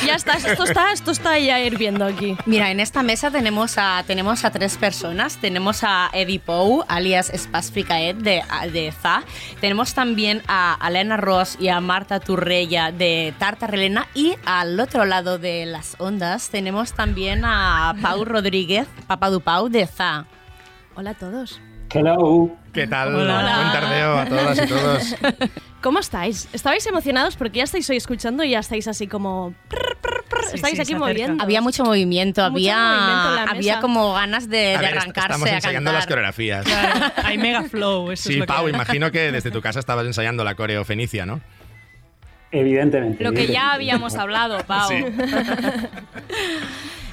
[0.06, 2.38] Ya está, esto está, esto está ya hirviendo aquí.
[2.46, 5.38] Mira, en esta mesa tenemos a, tenemos a tres personas.
[5.38, 9.24] Tenemos a Eddie Pou, alias Spasficaet de, de ZA.
[9.60, 14.08] Tenemos también a Elena Ross y a Marta Turrella de Tartarelena.
[14.14, 20.26] Y al otro lado de las ondas tenemos también a Pau Rodríguez, Papadupau de ZA.
[20.96, 21.62] Hola a todos.
[21.94, 22.50] Hello.
[22.74, 23.14] ¿Qué tal?
[23.16, 23.56] Hola.
[23.58, 25.16] Buen tardeo a todas y todos.
[25.82, 26.48] ¿Cómo estáis?
[26.54, 27.36] ¿Estabais emocionados?
[27.36, 29.54] Porque ya estáis hoy escuchando y ya estáis así como...
[29.68, 31.44] prr, prr, prr, estáis aquí moviendo.
[31.44, 34.96] Había mucho movimiento, Mucho había, movimiento en la había como ganas de, A de ver,
[34.96, 36.66] est- arrancarse estamos a ensayando las coreografías.
[37.26, 40.06] Hay mega flow, eso Sí, es lo Pau, que imagino que desde tu casa estabas
[40.06, 41.42] ensayando la coreo fenicia, ¿no?
[42.52, 43.24] Evidentemente.
[43.24, 44.88] Lo que ya habíamos hablado, Pau.
[44.90, 45.04] Sí.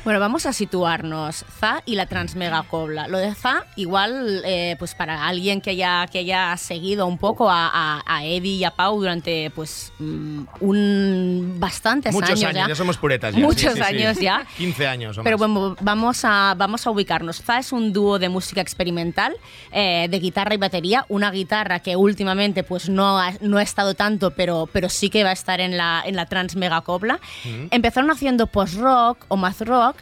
[0.08, 1.44] Bueno, vamos a situarnos.
[1.60, 3.08] ZA y la Transmegacobla.
[3.08, 7.50] Lo de ZA, igual, eh, pues para alguien que haya, que haya seguido un poco
[7.50, 12.68] a, a, a Eddie y a Pau durante, pues, mm, un bastantes Muchos años, años,
[12.68, 12.74] ya.
[12.74, 13.40] somos puretas ya.
[13.40, 13.96] Muchos Sí, sí, sí.
[14.02, 14.46] años ya.
[14.56, 15.46] 15 años o Pero más.
[15.50, 17.42] bueno, vamos a, vamos a ubicarnos.
[17.42, 19.36] ZA es un dúo de música experimental,
[19.72, 21.04] eh, de guitarra y batería.
[21.10, 25.22] Una guitarra que últimamente pues no ha, no ha estado tanto, pero, pero sí que
[25.22, 27.20] va a estar en la, en la Transmegacopla.
[27.70, 29.97] Empezaron haciendo post-rock o math rock,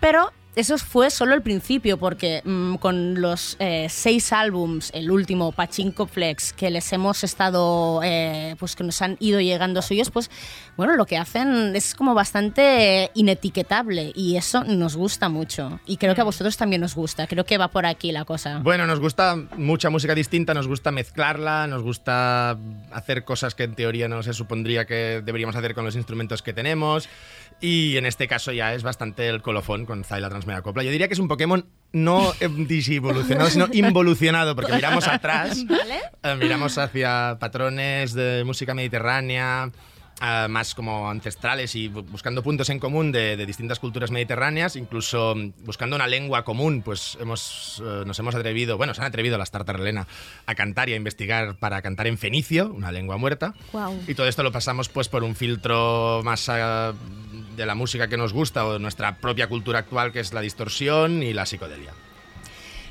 [0.00, 5.52] pero eso fue solo el principio, porque mm, con los eh, seis álbums, el último,
[5.52, 10.30] Pachinko Flex, que les hemos estado, eh, pues que nos han ido llegando suyos, pues
[10.78, 15.78] bueno, lo que hacen es como bastante inetiquetable y eso nos gusta mucho.
[15.84, 18.60] Y creo que a vosotros también os gusta, creo que va por aquí la cosa.
[18.60, 22.56] Bueno, nos gusta mucha música distinta, nos gusta mezclarla, nos gusta
[22.92, 26.54] hacer cosas que en teoría no se supondría que deberíamos hacer con los instrumentos que
[26.54, 27.10] tenemos.
[27.60, 30.82] Y en este caso ya es bastante el colofón con Zyla Transmega Copla.
[30.82, 35.64] Yo diría que es un Pokémon no eh, disevolucionado, sino involucionado, porque miramos atrás,
[36.22, 39.70] eh, miramos hacia patrones de música mediterránea,
[40.20, 44.76] eh, más como ancestrales y bu- buscando puntos en común de, de distintas culturas mediterráneas,
[44.76, 49.38] incluso mm, buscando una lengua común, pues hemos, nos hemos atrevido, bueno, se han atrevido
[49.38, 50.06] las Tartarelena
[50.44, 53.54] a cantar y a investigar para cantar en fenicio, una lengua muerta.
[54.06, 56.50] Y todo esto lo pasamos pues por un filtro más
[57.56, 60.40] de la música que nos gusta o de nuestra propia cultura actual, que es la
[60.40, 61.92] distorsión y la psicodelia.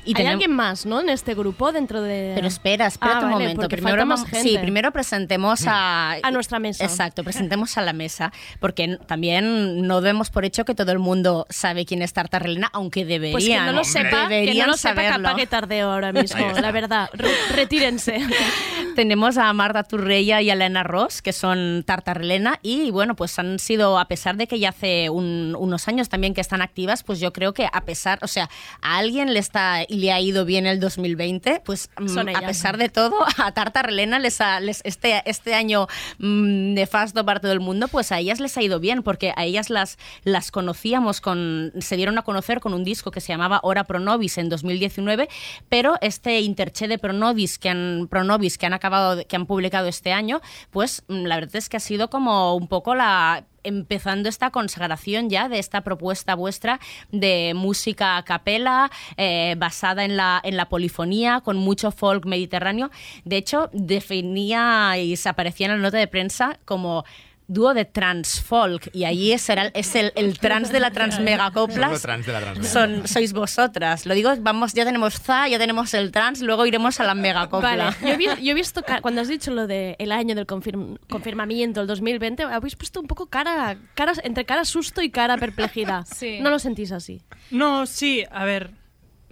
[0.06, 1.00] Y Hay tenem- alguien más, ¿no?
[1.00, 2.32] En este grupo dentro de...
[2.34, 3.68] Pero espera, espera Ah, un vale, momento.
[3.68, 4.42] Primero más gente.
[4.42, 6.12] Sí, primero presentemos a...
[6.22, 6.84] A nuestra mesa.
[6.84, 11.46] Exacto, presentemos a la mesa, porque también no demos por hecho que todo el mundo
[11.50, 13.32] sabe quién es Tartarelena, aunque deberían.
[13.32, 15.28] Pues que no lo sepa, que no lo sepa que saberlo.
[15.28, 17.10] apague tardeo ahora mismo, la verdad.
[17.12, 18.20] Re- retírense.
[18.94, 23.58] Tenemos a Marta Turrella y a Elena Ross, que son Tartarelena, y bueno, pues han
[23.58, 27.20] sido, a pesar de que ya hace un- unos años también que están activas, pues
[27.20, 28.48] yo creo que a pesar, o sea,
[28.80, 32.44] a alguien le está le ha ido bien el 2020, pues mm, Son a ellas.
[32.44, 35.86] pesar de todo, a Tarta Relena les ha, les- este, este año
[36.18, 39.44] mm, nefasto para todo el mundo, pues a ellas les ha ido bien, porque a
[39.44, 43.60] ellas las, las conocíamos con, se dieron a conocer con un disco que se llamaba
[43.62, 45.28] Hora Pronovis en 2019,
[45.68, 50.12] pero este interché de Pronovis que han, Pronovis que han acabado, que han publicado este
[50.12, 50.40] año,
[50.70, 55.28] pues mm, la verdad es que ha sido como un poco la empezando esta consagración
[55.28, 56.80] ya de esta propuesta vuestra
[57.12, 62.90] de música a capela, eh, basada en la, en la polifonía, con mucho folk mediterráneo.
[63.24, 67.04] De hecho, definía y se aparecía en la nota de prensa como
[67.48, 72.26] dúo de transfolk y allí es el, es el, el trans de la transmegacoplas trans
[72.26, 72.68] de la transmega.
[72.68, 74.04] son, sois vosotras.
[74.06, 77.76] Lo digo, vamos, ya tenemos za, ya tenemos el trans, luego iremos a la megacopla.
[77.76, 80.46] Vale, yo he, vi- yo he visto, cuando has dicho lo del el año del
[80.46, 85.36] confirm- confirmamiento, el 2020, habéis puesto un poco cara, cara, entre cara susto y cara
[85.38, 86.04] perplejidad.
[86.16, 86.38] Sí.
[86.40, 87.22] ¿No lo sentís así?
[87.50, 88.70] No, sí, a ver,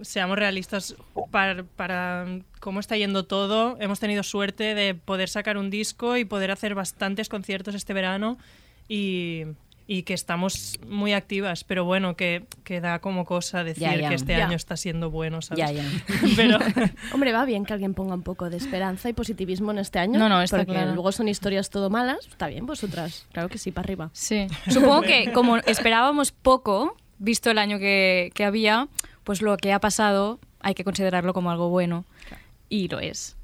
[0.01, 0.95] seamos realistas.
[1.31, 2.25] Para, para
[2.65, 6.73] cómo está yendo todo, hemos tenido suerte de poder sacar un disco y poder hacer
[6.73, 8.39] bastantes conciertos este verano
[8.89, 9.43] y,
[9.85, 14.33] y que estamos muy activas, pero bueno, que, que da como cosa decir que este
[14.33, 15.59] año está siendo bueno, ¿sabes?
[15.59, 15.83] Ya, ya.
[16.35, 16.57] Pero,
[17.13, 20.17] Hombre, va bien que alguien ponga un poco de esperanza y positivismo en este año.
[20.17, 20.95] No, no, está porque claro.
[20.95, 22.25] luego son historias todo malas.
[22.27, 23.27] Está bien, vosotras.
[23.31, 24.09] Claro que sí, para arriba.
[24.13, 24.47] Sí.
[24.69, 28.87] Supongo que como esperábamos poco, visto el año que, que había,
[29.23, 32.05] pues lo que ha pasado hay que considerarlo como algo bueno.
[32.69, 33.35] Y lo es.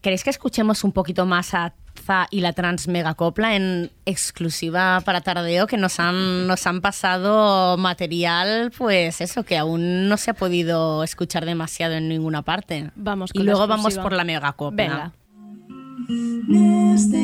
[0.00, 1.74] ¿Queréis que escuchemos un poquito más a
[2.06, 5.66] Za y la Trans Megacopla en exclusiva para Tardeo?
[5.66, 11.02] Que nos han, nos han pasado material, pues eso, que aún no se ha podido
[11.02, 12.90] escuchar demasiado en ninguna parte.
[12.94, 14.76] Vamos Y con la luego vamos por la Megacopla.
[14.76, 15.12] Venga.
[16.48, 17.18] Neste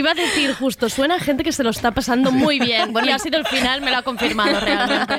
[0.00, 2.94] Iba a decir justo, suena a gente que se lo está pasando muy bien.
[3.04, 5.14] y ha sido el final, me lo ha confirmado realmente.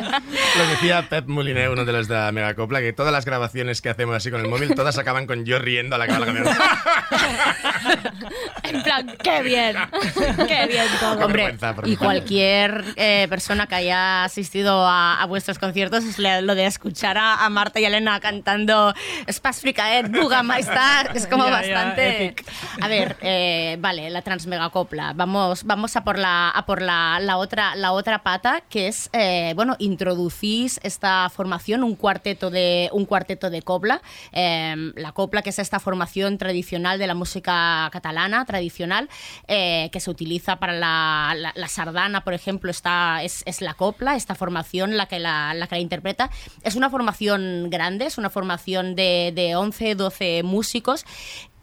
[0.58, 3.90] Lo decía Pep Moulinet, uno de los de la Megacopla, que todas las grabaciones que
[3.90, 6.34] hacemos así con el móvil, todas acaban con yo riendo a la cámara.
[8.64, 9.76] En plan, qué bien.
[10.48, 11.26] Qué bien todo.
[11.26, 16.66] Hombre, y cualquier eh, persona que haya asistido a, a vuestros conciertos es lo de
[16.66, 18.94] escuchar a, a Marta y Elena cantando
[19.30, 22.36] Spas Fricaet, Buga Maestar, es como Ya, bastante...
[22.80, 24.22] a ver, eh, vale, la
[24.72, 25.14] transmegacopla.
[25.16, 29.10] Vamos, vamos a por la, a por la, la otra, la otra pata, que es,
[29.14, 34.02] eh, bueno, introducís esta formación, un cuarteto de, un cuarteto de copla.
[34.32, 39.10] Eh, la copla, que es esta formación tradicional de la música catalana, tradicional,
[39.48, 43.74] eh, que se utiliza para la, la- la sardana, por ejemplo, está, es, es la
[43.74, 46.30] copla, esta formación la que la, la que la interpreta.
[46.64, 51.06] Es una formación grande, es una formación de, de 11, 12 músicos.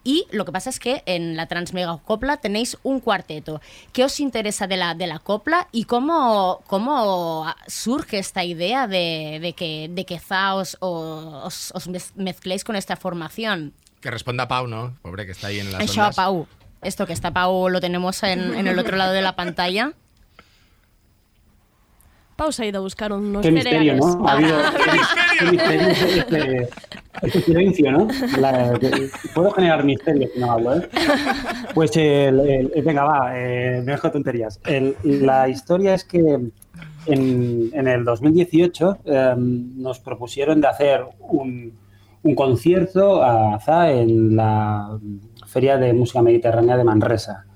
[0.09, 3.61] Y lo que pasa es que en la Transmega Copla tenéis un cuarteto.
[3.93, 9.39] ¿Qué os interesa de la, de la copla y cómo, cómo surge esta idea de,
[9.43, 13.75] de que, de que za os, os, os mez- mezcléis con esta formación?
[14.01, 14.97] Que responda Pau, ¿no?
[15.03, 16.11] Pobre que está ahí en las Això a.
[16.13, 16.47] Pau.
[16.81, 19.93] Esto que está Pau lo tenemos en, en el otro lado de la pantalla.
[22.37, 24.07] Pau se ha ido a buscar unos Qué misterio, cereales.
[24.17, 24.27] ¿no?
[24.27, 24.59] Ha habido
[25.39, 26.69] qué misterio
[27.23, 28.09] este silencio, ¿no?
[29.35, 30.89] Puedo generar misterio si no hablo, ¿eh?
[31.75, 34.61] Pues el- venga, va, eh, me dejo tonterías.
[34.67, 36.19] El- la historia es que
[37.07, 41.73] en, en el 2018 eh, nos propusieron de hacer un,
[42.35, 44.99] concierto a Azá en la
[45.47, 47.47] Feria de Música Mediterránea de Manresa,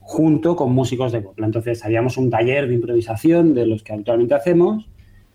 [0.00, 1.44] junto con músicos de copla.
[1.44, 4.88] Entonces, haríamos un taller de improvisación de los que habitualmente hacemos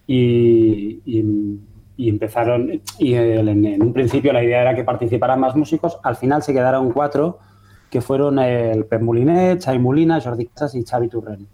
[0.08, 1.00] y-
[2.02, 6.42] y empezaron, y en, un principio la idea era que participaran más músicos, al final
[6.42, 7.38] se quedaron cuatro,
[7.92, 11.46] que fueron el Pep Molinet, Xavi Molina, Jordi Casas y Xavi Turren.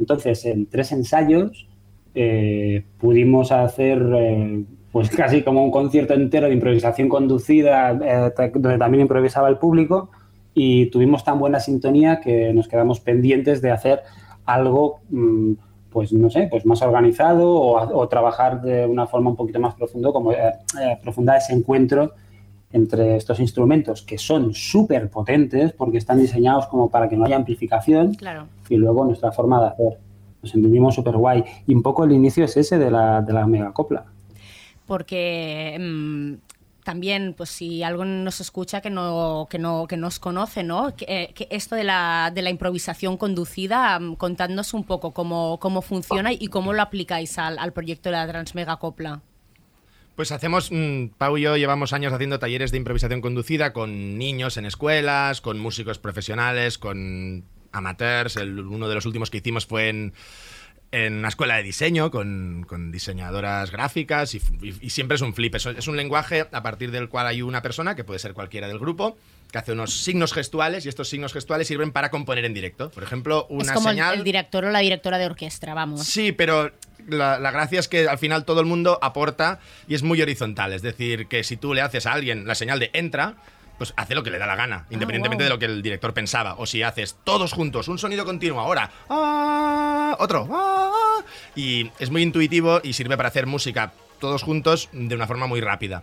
[0.00, 1.68] Entonces, en tres ensayos
[2.12, 8.78] eh, pudimos hacer eh, pues casi como un concierto entero de improvisación conducida, eh, donde
[8.78, 10.10] también improvisaba el público,
[10.54, 14.00] y tuvimos tan buena sintonía que nos quedamos pendientes de hacer
[14.44, 15.52] algo, mm,
[15.94, 19.60] pues no sé, pues más organizado o, a- o trabajar de una forma un poquito
[19.60, 20.36] más profundo, como eh,
[20.82, 22.12] eh, profunda ese encuentro
[22.72, 27.36] entre estos instrumentos que son súper potentes porque están diseñados como para que no haya
[27.36, 28.48] amplificación Claro.
[28.68, 29.98] y luego nuestra forma de hacer.
[30.42, 31.44] Nos entendimos súper guay.
[31.68, 34.04] Y un poco el inicio es ese de la, de la megacopla.
[34.86, 36.34] porque mm,
[36.84, 40.94] también, pues si alguien nos escucha que no, que no, que nos conoce, ¿no?
[41.00, 46.32] Eh, esto de la, de la improvisación conducida, mm, contadnos un poco cómo, cómo funciona
[46.32, 49.22] y cómo lo aplicáis al, al proyecto de la Transmega Copla.
[50.14, 54.56] Pues hacemos, mm, Pau y yo llevamos años haciendo talleres de improvisación conducida con niños
[54.56, 58.36] en escuelas, con músicos profesionales, con amateurs.
[58.36, 60.12] El- uno de los últimos que hicimos fue en,
[60.94, 65.34] en una escuela de diseño con, con diseñadoras gráficas y, y- y siempre es un
[65.34, 65.54] flip.
[65.56, 68.68] Es, es un lenguaje a partir del cual hay una persona, que puede ser cualquiera
[68.68, 69.16] del grupo,
[69.50, 72.90] que hace unos signos gestuales y estos signos gestuales sirven para componer en directo.
[72.90, 74.18] Por ejemplo, una es como el- señal...
[74.18, 76.04] el, director o la directora de orquesta, vamos.
[76.06, 76.70] Sí, pero
[77.08, 80.72] la, la gracia es que al final todo el mundo aporta y es muy horizontal.
[80.72, 83.36] Es decir, que si tú le haces a alguien la señal de entra,
[83.78, 85.48] pues hace lo que le da la gana, independientemente wow.
[85.48, 86.54] de lo que el director pensaba.
[86.58, 91.22] O si haces todos juntos un sonido continuo ahora, ah, otro, ah,
[91.54, 95.60] y es muy intuitivo y sirve para hacer música todos juntos de una forma muy
[95.60, 96.02] rápida.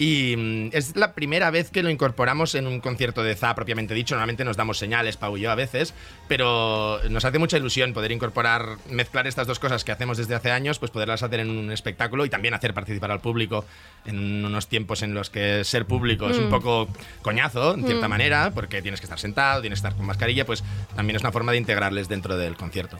[0.00, 3.94] Y mm, es la primera vez que lo incorporamos en un concierto de ZA propiamente
[3.94, 4.14] dicho.
[4.14, 5.92] Normalmente nos damos señales, Pau y yo a veces,
[6.28, 10.52] pero nos hace mucha ilusión poder incorporar, mezclar estas dos cosas que hacemos desde hace
[10.52, 13.64] años, pues poderlas hacer en un espectáculo y también hacer participar al público
[14.06, 16.50] en unos tiempos en los que ser público es un Mm.
[16.50, 16.88] poco
[17.22, 18.10] coñazo, en cierta Mm.
[18.10, 20.62] manera, porque tienes que estar sentado, tienes que estar con mascarilla, pues
[20.94, 22.98] también es una forma de integrarles dentro del concierto.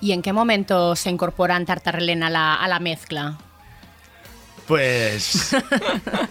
[0.00, 3.36] ¿Y en qué momento se incorporan Tartarrelén a la, a la mezcla?
[4.66, 5.54] Pues...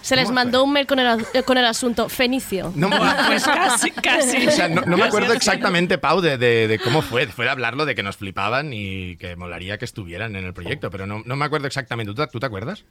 [0.01, 2.71] Se les mandó un mail con el, eh, con el asunto Fenicio.
[2.75, 2.89] No,
[3.27, 4.47] pues casi, casi.
[4.47, 7.27] O sea, no, no me acuerdo exactamente, Pau, de, de- de cómo fue.
[7.27, 10.89] Fue de hablarlo, de que nos flipaban y que molaría que estuvieran en el proyecto,
[10.91, 12.13] pero no, no me acuerdo exactamente.
[12.13, 12.83] ¿Tú, te- tú te acuerdas?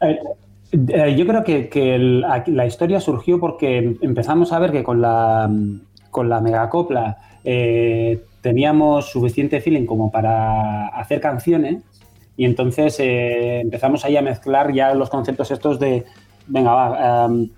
[0.00, 0.18] Eh,
[0.72, 5.00] eh, yo creo que, que el- la historia surgió porque empezamos a ver que con
[5.00, 5.48] la,
[6.10, 11.82] con la megacopla eh, teníamos suficiente feeling como para hacer canciones
[12.38, 16.06] y entonces eh, empezamos ahí a mezclar ya los conceptos estos de,
[16.46, 17.50] venga, va, em,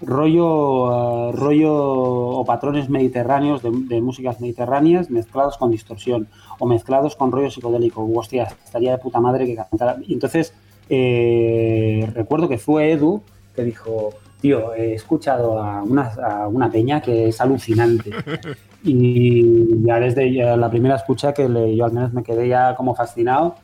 [0.00, 6.28] rollo, eh, rollo o patrones mediterráneos de, de músicas mediterráneas mezclados con distorsión
[6.60, 8.08] o mezclados con rollo psicodélico.
[8.14, 9.96] Hostia, estaría de puta madre que cantara.
[10.06, 10.54] Y entonces
[10.88, 13.22] eh, recuerdo que fue Edu
[13.56, 14.10] que dijo,
[14.40, 18.10] tío, he escuchado a una, a una peña que es alucinante.
[18.84, 22.94] Y ya desde la primera escucha que le- yo al menos me quedé ya como
[22.94, 23.56] fascinado.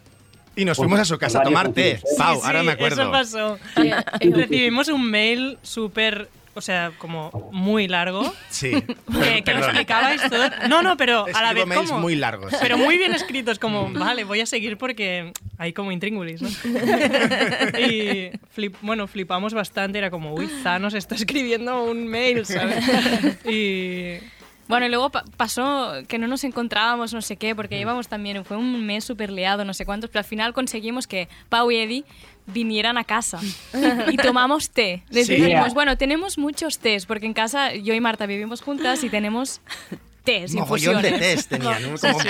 [0.56, 2.00] Y nos fuimos a su casa a tomar té.
[2.18, 3.02] Pau, Sí, ahora me acuerdo.
[3.02, 3.58] Eso pasó.
[3.76, 3.90] Sí,
[4.20, 4.30] Eh.
[4.32, 8.32] Recibimos un mail súper, o sea, como muy largo.
[8.50, 8.70] Sí.
[8.70, 9.62] Que, que nos Perdón.
[9.64, 10.48] explicabais todo.
[10.68, 12.02] No, no, pero a la vez mails como.
[12.02, 12.58] muy largos, sí.
[12.60, 16.48] Pero muy bien escritos, como, vale, voy a seguir porque hay como intríngulis, ¿no?
[17.78, 22.84] y flip- bueno, flipamos bastante, era como, uy, Thanos está escribiendo un mail, ¿sabes?
[23.44, 24.18] Y.
[24.66, 28.44] Bueno, y luego pa- pasó que no nos encontrábamos, no sé qué, porque íbamos también,
[28.44, 31.76] fue un mes súper liado, no sé cuántos, pero al final conseguimos que Pau y
[31.76, 32.04] Eddie
[32.46, 33.40] vinieran a casa
[34.10, 35.02] y tomamos té.
[35.10, 35.36] Les Sí.
[35.36, 39.60] dijimos, bueno, tenemos muchos tés, porque en casa yo y Marta vivimos juntas y tenemos
[40.24, 41.98] tés, Mogollón de test tenían, ¿no?
[41.98, 42.28] como Sí.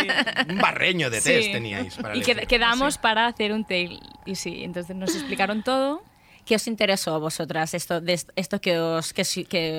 [0.49, 1.28] un barreño de Sí.
[1.30, 1.95] test teníais.
[1.97, 3.89] Para y qued- quedamos para hacer un té.
[4.26, 6.03] Y sí, entonces nos explicaron todo.
[6.45, 9.23] ¿Qué os interesó a vosotras esto, de esto que os, que,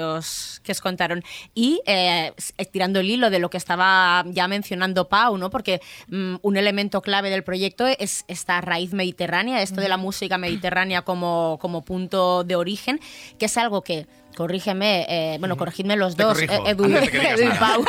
[0.04, 1.24] os, que os contaron?
[1.54, 2.34] Y eh,
[2.72, 5.50] tirando el hilo de lo que estaba ya mencionando Pau, ¿no?
[5.50, 10.38] Porque mm, un elemento clave del proyecto es esta raíz mediterránea, esto de la música
[10.38, 13.00] mediterránea como, como punto de origen,
[13.38, 17.50] que es algo que, corrígeme, eh, bueno, corregidme los Te dos, corrijo, eh, Edu, y.
[17.60, 17.84] Pau.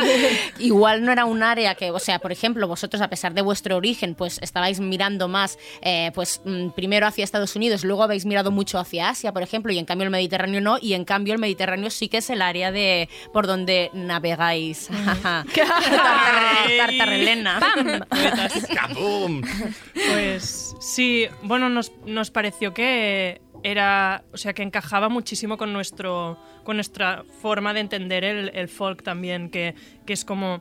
[0.58, 3.76] Igual no era un área que, o sea, por ejemplo, vosotros a pesar de vuestro
[3.76, 8.50] origen, pues estabais mirando más, eh, pues mm, primero hacia Estados Unidos, luego habéis mirado
[8.50, 11.40] mucho hacia Asia, por ejemplo, y en cambio el Mediterráneo no, y en cambio el
[11.40, 14.88] Mediterráneo sí que es el área de por donde navegáis.
[15.22, 17.60] Tartar- Tartarelena.
[18.74, 19.42] ¡Kabum!
[19.94, 26.38] Pues sí, bueno, nos, nos pareció que era, o sea, que encajaba muchísimo con nuestro,
[26.64, 29.74] con nuestra forma de entender el, el folk también, que,
[30.06, 30.60] que es como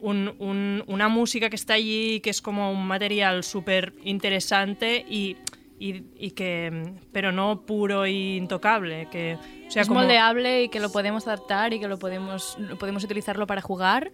[0.00, 5.36] un- un- una música que está allí, que es como un material súper interesante y,
[5.78, 10.68] y- y que, pero no puro e intocable, que, o sea, es como- moldeable y
[10.68, 14.10] que lo podemos adaptar y que lo podemos, podemos utilizarlo para jugar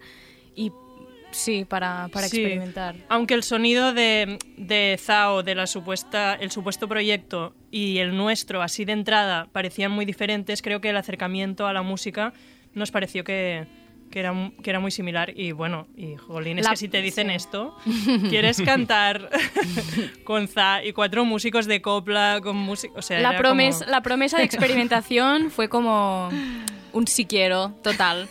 [0.55, 0.71] y
[1.31, 2.37] sí, para, para Sí.
[2.41, 2.95] experimentar.
[3.09, 8.61] Aunque el sonido de, de Zao, de la supuesta, el supuesto proyecto y el nuestro,
[8.61, 12.33] así de entrada, parecían muy diferentes, creo que el acercamiento a la música
[12.73, 13.65] nos pareció que,
[14.11, 15.31] que, era, que era muy similar.
[15.35, 17.35] Y bueno, y jolín, es La- que si te dicen sí.
[17.35, 17.75] esto,
[18.29, 19.29] quieres cantar
[20.23, 22.93] con Za y cuatro músicos de copla, con música.
[22.97, 26.29] O sea, La, promesa, como- la promesa de experimentación fue como
[26.93, 28.27] un si quiero total.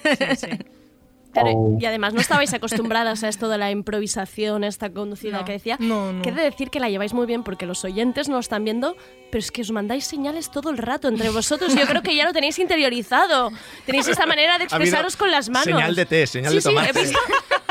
[1.33, 1.77] Claro, Oh.
[1.79, 5.45] Y además no estabais acostumbradas a esto de la improvisación, esta conducida No.
[5.45, 5.77] que decía.
[5.79, 6.23] No, no.
[6.23, 8.65] Que he de decir que la lleváis muy bien porque los oyentes no lo están
[8.65, 8.97] viendo,
[9.31, 11.75] pero es que os mandáis señales todo el rato entre vosotros.
[11.75, 13.51] Yo creo que ya lo tenéis interiorizado.
[13.85, 15.65] Tenéis esta manera de expresaros con las manos.
[15.65, 16.91] señal de té, señal Sí, de sí, tomate.
[16.99, 17.19] he visto-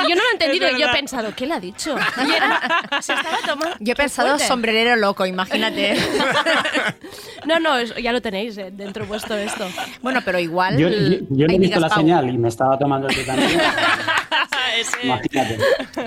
[0.05, 0.69] y yo no lo he entendido.
[0.71, 1.95] Y yo he pensado, ¿qué le ha dicho?
[2.27, 3.75] Y era, se estaba tomando.
[3.79, 4.47] Yo he pensado fuerte.
[4.47, 5.95] sombrerero loco, imagínate.
[7.45, 9.65] No, no, es- ya lo tenéis eh, dentro vuestro esto.
[10.01, 10.77] bueno, pero igual.
[10.77, 10.95] Yo, yo-
[11.29, 11.97] yo no Ay, he visto digas, la Pau.
[11.99, 13.51] señal y me estaba tomando el té también.
[15.03, 15.57] Imagínate.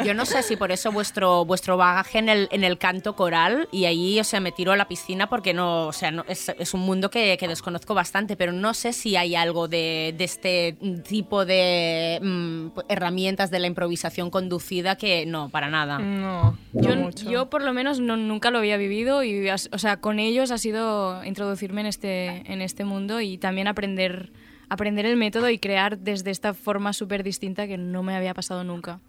[0.04, 3.68] Yo no sé si por eso vuestro, vuestro bagaje en el, en el canto coral
[3.72, 6.50] y ahí, o sea, me tiro a la piscina porque no, o sea, no, es,
[6.58, 10.24] es un mundo que, que desconozco bastante, pero no sé si hay algo de, de
[10.24, 10.76] este
[11.08, 15.98] tipo de mm, herramientas de la improvisación conducida que no, para nada.
[15.98, 17.30] No, Yo, mucho.
[17.30, 20.58] yo por lo menos no- nunca lo había vivido y o sea, con ellos ha
[20.58, 24.32] sido introducirme en este, en este mundo y también aprender,
[24.68, 28.64] aprender el método y crear desde esta forma súper distinta que no me había pasado
[28.64, 29.00] nunca.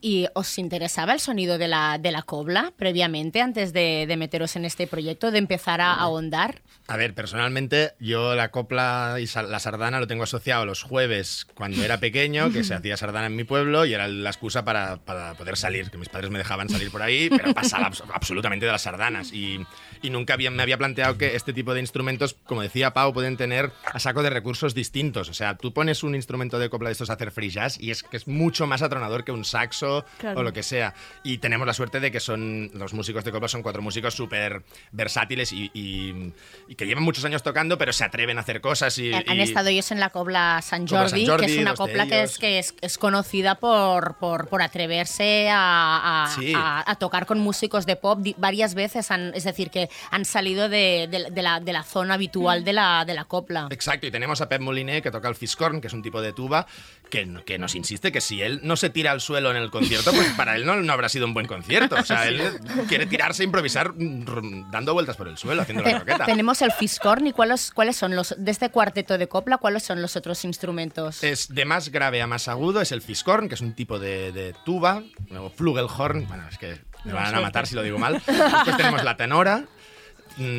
[0.00, 4.56] ¿Y os interesaba el sonido de la, de la cobla previamente, antes de, de meteros
[4.56, 6.62] en este proyecto, de empezar a ahondar?
[6.86, 11.84] A ver, personalmente yo la copla y la sardana lo tengo asociado los jueves cuando
[11.84, 15.34] era pequeño, que se hacía sardana en mi pueblo y era la excusa para, para
[15.34, 18.72] poder salir, que mis padres me dejaban salir por ahí, pero pasaba abs- absolutamente de
[18.72, 19.32] las sardanas.
[19.32, 19.64] Y,
[20.02, 23.36] y nunca había, me había planteado que este tipo de instrumentos, como decía Pau, pueden
[23.36, 25.28] tener a saco de recursos distintos.
[25.28, 27.92] O sea, tú pones un instrumento de copla de estos a hacer free jazz y
[27.92, 30.40] es que es mucho más atronador que un saxo Claro.
[30.40, 30.94] o lo que sea.
[31.22, 34.62] Y tenemos la suerte de que son los músicos de copla son cuatro músicos súper
[34.92, 36.32] versátiles y, y-
[36.68, 39.42] y que llevan muchos años tocando, pero se atreven a hacer cosas y, Han y-
[39.42, 42.74] estado ellos en la cobla San Jordi, que es una copla que, es, que es,
[42.80, 46.52] es conocida por, por, por atreverse a, a- Sí.
[46.56, 49.10] a- a tocar con músicos de pop varias veces.
[49.10, 52.72] han- es decir, que han salido de, de- de la, de la zona habitual de
[52.72, 53.68] la, de la copla.
[53.70, 56.32] Exacto, y tenemos a Pep Moliné que toca el fiscorn, que es un tipo de
[56.32, 56.66] tuba,
[57.10, 60.12] que, que nos insiste que si él no se tira al suelo en el concierto,
[60.12, 61.96] pues para él no, no habrá sido un buen concierto.
[61.96, 62.40] O sea, él
[62.88, 66.24] quiere tirarse e improvisar mm, dando vueltas por el suelo, haciendo la croqueta.
[66.24, 70.00] tenemos el fiscorn y cuáles, cuáles son los de este cuarteto de copla, cuáles son
[70.00, 71.22] los otros instrumentos.
[71.22, 74.32] Es de más grave a más agudo, es el fiscorn, que es un tipo de,
[74.32, 75.02] de tuba,
[75.38, 78.14] o flugelhorn, bueno, es que me van a matar si lo digo mal.
[78.14, 79.64] Después tenemos la tenora.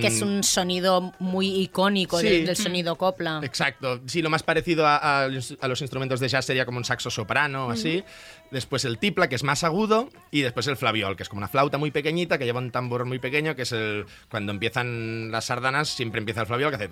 [0.02, 2.30] Que es mm, un sonido muy icónico Sí.
[2.30, 3.40] del, del sonido copla.
[3.44, 4.00] Exacto.
[4.06, 6.86] Sí, lo más parecido a, a los- a los instrumentos de jazz sería como un
[6.86, 8.04] saxo soprano o así.
[8.52, 10.10] Después el tipla, que es más agudo.
[10.30, 13.06] Y después el flaviol, que es como una flauta muy pequeñita que lleva un tambor
[13.06, 14.06] muy pequeño, que es el.
[14.30, 16.90] Cuando empiezan las sardanas, siempre empieza el flaviol que hace.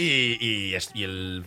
[0.00, 1.44] Y, y, es- y el,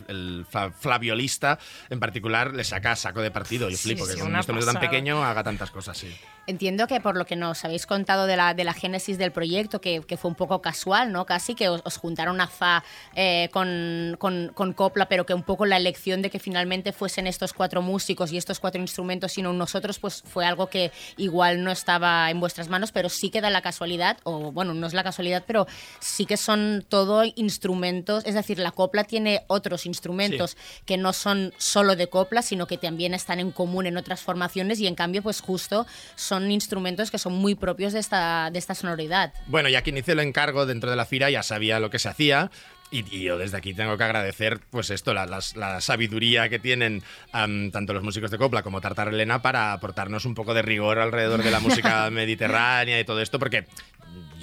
[0.78, 1.58] flaviolista
[1.90, 3.68] en particular le saca saco de partido.
[3.70, 6.14] Yo flipo sí, que con un instrumento tan pequeño haga tantas cosas, sí.
[6.46, 9.80] Entiendo que por lo que nos habéis contado de la, de la génesis del proyecto,
[9.80, 11.24] que, que fue un poco casual, ¿no?
[11.24, 12.84] Casi que os, os juntaron a Fa
[13.14, 17.26] eh, con, con- con Copla, pero que un poco la elección de que finalmente fuesen
[17.26, 21.70] estos cuatro músicos y estos cuatro instrumentos, sino nosotros, pues fue algo que igual no
[21.70, 25.02] estaba en vuestras manos, pero sí que da la casualidad, o bueno, no es la
[25.02, 25.66] casualidad, pero
[26.00, 31.52] sí que son todo instrumentos, es decir, la Copla tiene otros instrumentos que no son
[31.58, 35.22] solo de copla, sino que también están en común en otras formaciones y en cambio,
[35.22, 39.32] pues justo son instrumentos que son muy propios de esta, de esta sonoridad.
[39.46, 42.08] Bueno, ya que inicié el encargo dentro de la FIRA ya sabía lo que se
[42.08, 42.50] hacía.
[42.90, 47.02] Y, y yo desde aquí tengo que agradecer, pues esto, la, la sabiduría que tienen
[47.32, 51.42] tanto los músicos de copla como Tartar Elena para aportarnos un poco de rigor alrededor
[51.42, 53.66] de la música mediterránea y todo esto, porque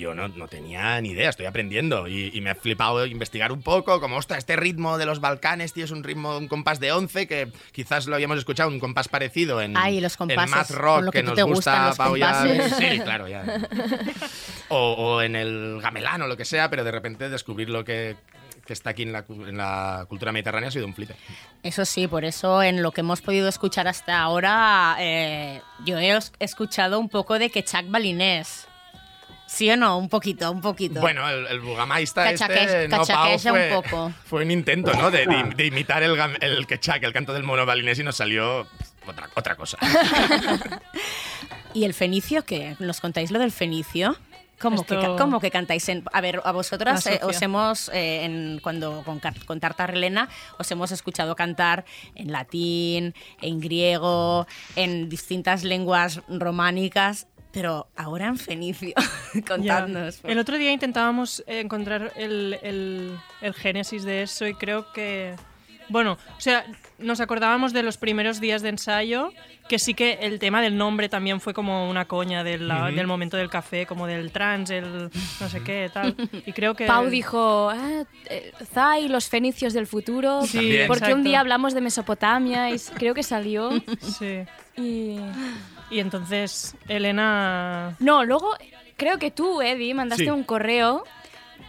[0.01, 3.61] yo no, no tenía ni idea, estoy aprendiendo y, y me ha flipado investigar un
[3.61, 6.91] poco, como, ostras, este ritmo de los Balcanes, tío, es un ritmo, un compás de
[6.91, 10.75] 11, que quizás lo habíamos escuchado, un compás parecido en, Ay, los en compases, con
[10.75, 12.69] rock lo que que nos gusta, Pau, ya-.
[12.77, 13.43] Sí, claro, ya.
[14.69, 18.15] O, o en el gamelán o lo que sea, pero de repente descubrir lo que,
[18.65, 21.15] que está aquí en la, en la cultura mediterránea ha sido un flipe.
[21.63, 26.17] Eso sí, por eso en lo que hemos podido escuchar hasta ahora, eh, yo he
[26.39, 28.67] escuchado un poco de Quechac balinés.
[29.53, 29.97] ¿Sí o no?
[29.97, 31.01] Un poquito, un poquito.
[31.01, 34.11] Bueno, el, el Bugamaista Cachaque- este, no, Pau, fue, un poco.
[34.25, 35.11] fue un intento, ¿no?
[35.11, 38.65] De, de- de imitar el, el quechak, el canto del mono balinés y nos salió
[39.05, 39.77] otra, otra cosa.
[41.73, 42.75] ¿Y el fenicio qué?
[42.79, 44.15] ¿Nos contáis lo del fenicio?
[44.59, 46.03] ¿Cómo, que, Esto- cómo que cantáis en.?
[46.13, 50.29] A ver, a vosotras eh, os hemos, eh, en, cuando con, con Tartar Elena,
[50.59, 51.83] os hemos escuchado cantar
[52.13, 54.45] en latín, en griego,
[54.75, 58.93] en distintas lenguas románicas, pero ahora en fenicio.
[59.47, 60.19] Contadnos.
[60.23, 65.35] El otro día intentábamos encontrar el, el, el génesis de eso y creo que...
[65.89, 66.63] Bueno, o sea,
[66.99, 69.33] nos acordábamos de los primeros días de ensayo,
[69.67, 72.95] que sí que el tema del nombre también fue como una coña del, la- Ujú.
[72.95, 75.09] del momento del café, como del trans, el
[75.41, 76.15] no sé qué, tal.
[76.45, 76.85] Y creo que...
[76.85, 80.87] Pau dijo, ah, eh, Zai, los fenicios del futuro, Sí, También.
[80.87, 81.27] porque un exacto.
[81.27, 83.71] día hablamos de Mesopotamia y creo que salió.
[84.17, 84.43] Sí.
[84.77, 85.17] Y...
[85.91, 87.95] Y entonces Elena...
[87.99, 88.55] No, luego
[88.97, 90.29] creo que tú, Eddie, mandaste Sí.
[90.29, 91.03] un correo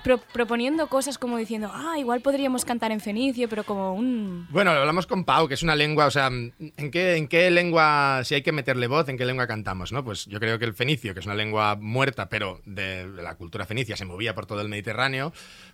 [0.05, 4.47] pro- proponiendo cosas como diciendo, ah, igual podríamos cantar en fenicio, pero como un...
[4.51, 7.51] Bueno, lo hablamos con Pau, que es una lengua, o sea, ¿en qué, ¿en qué
[7.51, 10.05] lengua, si hay que meterle voz, en qué lengua cantamos, no?
[10.05, 13.65] Pues yo creo que el fenicio, que es una lengua muerta, pero de la cultura
[13.67, 15.33] fenicia, se movía por todo el Mediterráneo,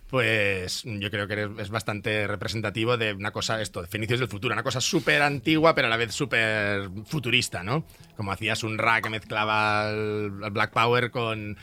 [0.09, 4.53] pues yo creo que es bastante representativo de una cosa, esto, de fenicios del futuro,
[4.53, 7.85] una cosa súper antigua, pero a la vez súper futurista, ¿no?
[8.17, 11.57] Como hacías un ra que mezclaba el, el Black Power con,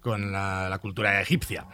[0.00, 1.66] con la, la cultura egipcia.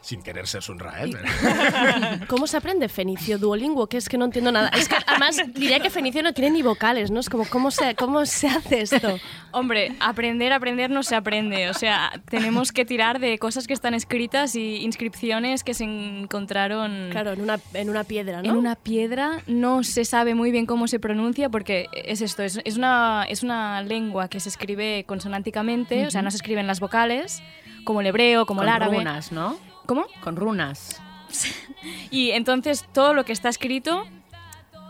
[0.00, 1.10] Sin querer ser Sunra, ¿eh?
[2.28, 3.36] ¿Cómo se aprende fenicio?
[3.36, 4.68] Duolingo, que es que no entiendo nada.
[4.68, 7.18] Es que además diría que fenicio no tiene ni vocales, ¿no?
[7.18, 9.18] Es como, ¿cómo se, cómo se hace esto?
[9.50, 11.68] Hombre, aprender, aprender no se aprende.
[11.68, 17.08] O sea, tenemos que tirar de cosas que están escritas y inscripciones que se encontraron...
[17.10, 18.48] Claro, en una, en una piedra, ¿no?
[18.48, 22.60] En una piedra no se sabe muy bien cómo se pronuncia porque es esto, es,
[22.64, 26.78] es una, es una lengua que se escribe consonánticamente, o sea, no se escriben las
[26.80, 27.42] vocales,
[27.84, 28.98] como el hebreo, como Con el árabe.
[28.98, 29.58] runas, ¿no?
[29.88, 30.04] ¿Cómo?
[30.20, 31.00] Con runas.
[32.10, 34.04] Y entonces todo lo que está escrito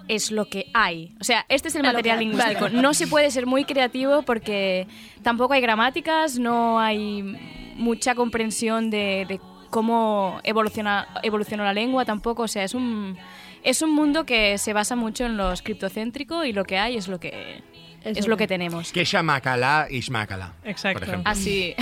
[0.08, 1.14] es lo que hay.
[1.20, 2.62] O sea, este es el material lingüístico.
[2.62, 2.80] Vale.
[2.80, 4.86] No se puede ser muy creativo porque
[5.22, 7.22] tampoco hay gramáticas, no hay
[7.76, 12.44] mucha comprensión de, de cómo evoluciona, evolucionó la lengua tampoco.
[12.44, 13.16] O sea, es un,
[13.62, 17.08] es un mundo que se basa mucho en lo criptocéntrico y lo que hay es
[17.08, 17.62] lo que,
[18.04, 18.92] es, lo que tenemos.
[18.92, 20.54] Kesha Makala y Shmakala.
[20.64, 21.00] Exacto.
[21.00, 21.30] Por ejemplo.
[21.30, 21.74] Así.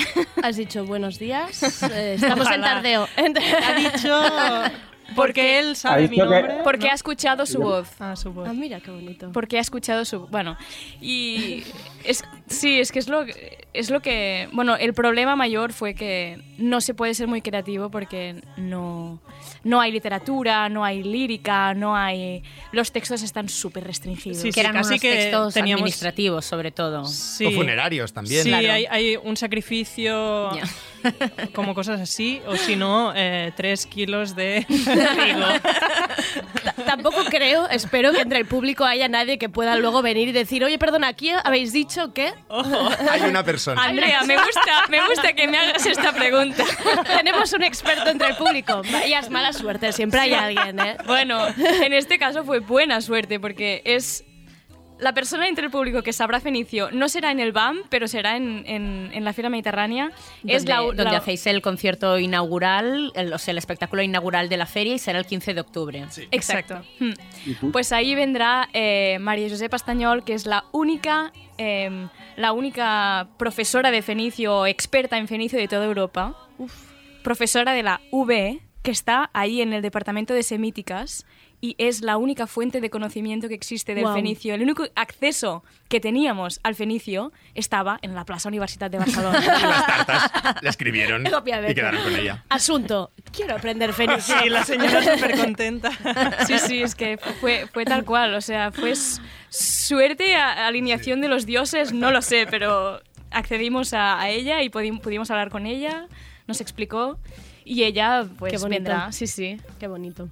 [0.42, 1.82] Has dicho buenos días.
[1.90, 2.66] eh, estamos en Ojalá.
[2.66, 3.08] tardeo.
[3.16, 4.22] Ha dicho...
[5.14, 6.54] Porque él sabe mi dicho que- nombre.
[6.64, 7.88] Porque ha escuchado su voz.
[8.00, 8.48] Ah, su voz.
[8.48, 9.30] Ah, mira qué bonito.
[9.32, 10.26] Porque ha escuchado su.
[10.26, 10.56] Bueno,
[11.00, 11.62] y.
[12.02, 13.24] Es, sí, es que es lo,
[13.72, 14.48] es lo que.
[14.52, 19.20] Bueno, el problema mayor fue que no se puede ser muy creativo porque no,
[19.64, 22.42] no hay literatura, no hay lírica, no hay.
[22.72, 24.38] Los textos están súper restringidos.
[24.38, 27.04] Sí, que eran casi unos que textos teníamos- administrativos, sobre todo.
[27.04, 27.46] Sí.
[27.46, 28.42] O funerarios también.
[28.42, 28.72] Sí, Claro.
[28.72, 30.50] hay, hay un sacrificio,
[31.54, 34.66] como cosas así, o si no, eh, tres kilos de
[36.86, 40.64] Tampoco creo, espero que entre el público haya nadie que pueda luego venir y decir,
[40.64, 42.32] oye, perdona, aquí habéis dicho que...
[43.10, 43.82] Hay una persona.
[43.82, 46.64] Andrea, me gusta, me gusta que me hagas esta pregunta.
[47.16, 48.82] Tenemos un experto entre el público.
[48.92, 50.96] Vaya, es mala suerte, siempre hay alguien, ¿eh?
[51.06, 54.24] Bueno, en este caso fue buena suerte porque es
[54.98, 58.36] la persona entre el público que sabrá fenicio no será en el BAM, pero será
[58.36, 60.10] en, en- en la Fiera Mediterránea.
[60.46, 64.48] es donde, la, donde la- hacéis el concierto inaugural, el, o sea, el espectáculo inaugural
[64.48, 66.04] de la feria y será el 15 de octubre.
[66.30, 66.82] Exacto.
[66.98, 67.70] Hmm.
[67.72, 73.90] Pues ahí vendrá eh, María José Pastañol, que es la única, eh, la única profesora
[73.90, 76.36] de fenicio, experta en fenicio de toda Europa.
[77.22, 81.26] Profesora de la UB, que está ahí en el departamento de semíticas
[81.60, 84.14] y es la única fuente de conocimiento que existe del Guau.
[84.14, 84.54] fenicio.
[84.54, 89.40] El único acceso que teníamos al fenicio estaba en la Plaza Universitat de Barcelona.
[89.42, 90.30] Y las tartas
[90.62, 91.24] la escribieron
[91.70, 92.44] y quedaron con ella.
[92.50, 94.34] Asunto, quiero aprender fenicio.
[94.42, 95.90] Sí, la señora súper contenta.
[96.46, 98.34] Sí, sí, es que fue, fue tal cual.
[98.34, 98.92] O sea, fue
[99.50, 103.00] suerte, a- alineación de los dioses, no lo sé, pero
[103.30, 106.06] accedimos a, a ella y pudi- pudimos hablar con ella,
[106.46, 107.18] nos explicó
[107.64, 109.10] y ella pues vendrá.
[109.12, 109.60] Sí, sí.
[109.80, 110.28] Qué bonito.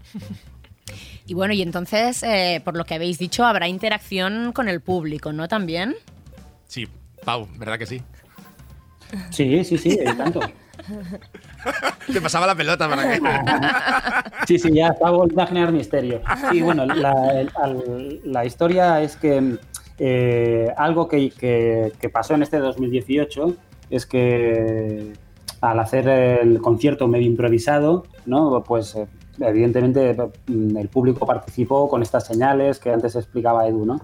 [1.26, 5.32] Y bueno, y entonces, eh, por lo que habéis dicho, habrá interacción con el público,
[5.32, 5.48] ¿no?
[5.48, 5.94] También.
[6.66, 6.86] Sí,
[7.24, 8.02] Pau, ¿verdad que sí?
[9.30, 10.40] Sí, sí, sí, tanto.
[12.12, 13.20] Te pasaba la pelota para que.
[14.46, 16.20] Sí, sí, ya está volviendo a generar misterio.
[16.52, 17.14] Y bueno, la,
[18.24, 19.56] la historia es que
[19.98, 23.56] eh, algo que, que- que pasó en este 2018
[23.88, 25.14] es que
[25.62, 28.62] al hacer el concierto medio improvisado, ¿no?
[28.66, 29.06] Pues eh,
[29.40, 30.16] evidentemente
[30.46, 34.00] mm, el público participó con estas señales que antes explicaba Edu, ¿no?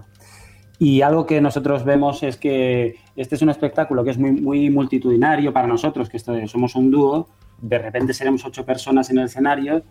[0.79, 4.69] Y algo que nosotros vemos es que este es un espectáculo que es muy, muy
[4.69, 7.27] multitudinario para nosotros, que somos un dúo,
[7.61, 9.83] de repente seremos ocho personas en el escenario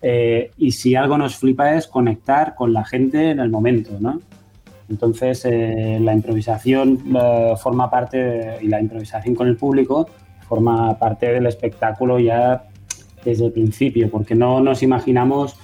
[0.00, 4.20] eh, y si algo nos flipa es conectar con la gente en el momento, ¿no?
[4.90, 10.08] Entonces eh, la improvisación eh, forma parte, de- y la improvisación con el público
[10.48, 12.64] forma parte del espectáculo ya
[13.24, 15.56] desde el principio, porque no nos imaginamos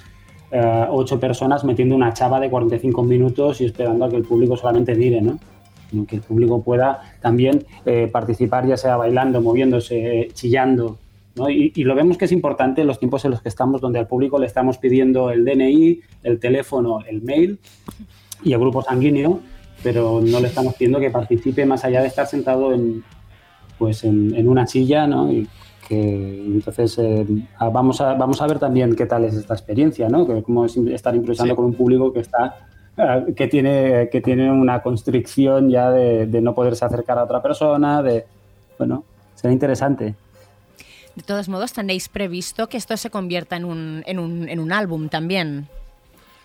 [0.51, 4.57] eh, ocho personas metiendo una chava de 45 minutos y esperando a que el público
[4.57, 5.39] solamente mire, ¿no?
[5.89, 10.97] Sino que el público pueda también eh, participar, ya sea bailando, moviéndose, chillando.
[11.35, 11.49] ¿no?
[11.49, 14.07] Y, lo vemos que es importante en los tiempos en los que estamos, donde al
[14.07, 17.59] público le estamos pidiendo el DNI, el teléfono, el mail
[18.43, 19.39] y el grupo sanguíneo,
[19.83, 23.03] pero no le estamos pidiendo que participe más allá de estar sentado en,
[23.77, 25.31] pues en, en una silla, ¿no?
[25.31, 25.47] Y
[25.89, 27.25] que entonces eh,
[27.73, 30.25] vamos, a, vamos a ver también qué tal es esta experiencia, ¿no?
[30.25, 31.55] Que cómo es estar improvisando Sí.
[31.57, 32.55] con un público que está
[32.97, 37.41] ah, que tiene que tiene una constricción ya de, de no poderse acercar a otra
[37.41, 38.25] persona, de
[38.77, 39.03] bueno,
[39.35, 40.13] será interesante.
[41.15, 44.71] De todos modos, tenéis previsto que esto se convierta en un, en un, en un
[44.71, 45.67] álbum también.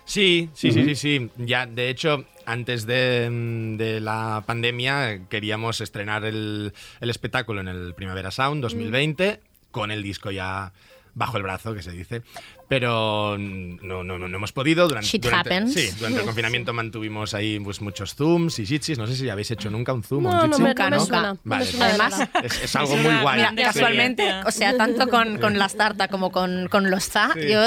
[0.03, 0.89] Sí, sí, sí, Ujú.
[0.89, 1.29] sí, sí.
[1.45, 7.67] Ya, de hecho, antes de, mm, de la pandemia queríamos estrenar el, el espectáculo en
[7.67, 9.39] el Primavera Sound 2020
[9.71, 10.71] con el disco ya
[11.15, 12.21] bajo el brazo, que se dice.
[12.67, 14.87] Pero no, no, no, no hemos podido.
[14.87, 15.73] Durante, Shit durante- happens.
[15.73, 18.97] Sí, durante el confinamiento mantuvimos ahí pues, muchos zooms y jitsis.
[18.97, 20.61] No sé si habéis hecho nunca un zoom o un no jitsi.
[20.63, 21.21] Nunca, no nunca.
[21.21, 22.27] no Vale, de Además.
[22.43, 23.37] Es, es algo muy guay.
[23.37, 23.55] Mira, Sí.
[23.79, 27.47] casualmente, o sea, tanto con, con las tartas como con, con los za, Sí.
[27.49, 27.61] yo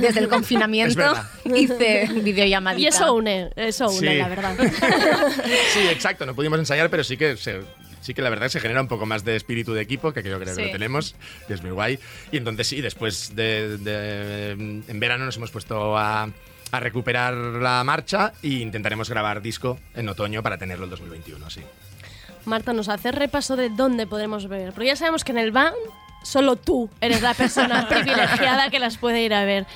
[0.00, 1.02] desde el confinamiento
[1.54, 2.82] hice videollamadita.
[2.82, 4.16] Y eso une, eso une, Sí.
[4.18, 4.56] la verdad.
[5.74, 7.60] Sí, exacto, no pudimos ensayar, pero sí que se-
[8.06, 10.38] sí que la verdad se genera un poco más de espíritu de equipo, que yo
[10.38, 10.62] creo que Sí.
[10.66, 11.14] lo tenemos,
[11.48, 11.98] y es muy guay.
[12.32, 16.28] Y entonces sí, después de, de- en verano nos hemos puesto a,
[16.72, 21.60] a recuperar la marcha e intentaremos grabar disco en otoño para tenerlo el 2021, sí.
[22.44, 24.72] Marta, nos hace repaso de dónde podremos ver.
[24.72, 25.72] Porque ya sabemos que en el van
[26.22, 29.66] solo tú eres la persona privilegiada que las puede ir a ver.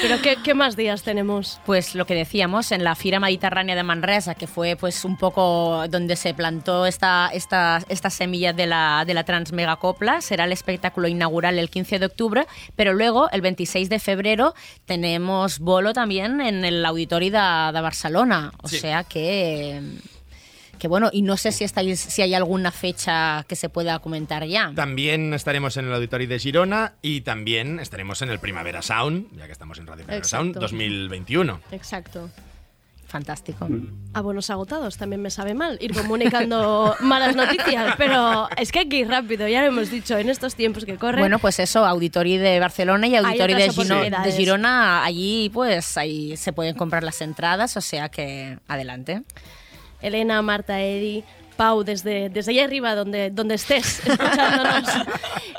[0.00, 1.60] Pero ¿qué, qué más días tenemos?
[1.66, 5.84] Pues lo que decíamos, en la Fira Mediterránea de Manresa, que fue pues un poco
[5.88, 11.08] donde se plantó esta, esta, esta semilla de la, de la Transmegacopla, será el espectáculo
[11.08, 14.54] inaugural el 15 de octubre, pero luego el 26 de febrero
[14.86, 18.78] tenemos bolo también en el Auditori de, de Barcelona, o Sí.
[18.78, 19.80] sea que...
[20.78, 24.44] Que bueno, y no sé si, estáis, si hay alguna fecha que se pueda comentar
[24.44, 24.72] ya.
[24.74, 29.46] También estaremos en el Auditorio de Girona y también estaremos en el Primavera Sound, ya
[29.46, 30.44] que estamos en Radio Primavera Exacto.
[30.44, 31.60] Sound 2021.
[31.70, 32.30] Exacto.
[33.12, 33.68] Fantástico.
[34.14, 39.04] A buenos agotados también me sabe mal ir comunicando malas noticias, pero es que aquí
[39.04, 41.20] rápido, ya lo hemos dicho, en estos tiempos que corren.
[41.20, 44.32] Bueno, pues eso, Auditori de Barcelona y Auditori de, de.
[44.32, 49.24] Girona, allí pues ahí se pueden comprar las entradas, o sea que adelante.
[50.02, 51.24] Elena, Marta, Edi,
[51.56, 54.88] Pau, desde, desde allá arriba, donde, donde estés escuchándonos.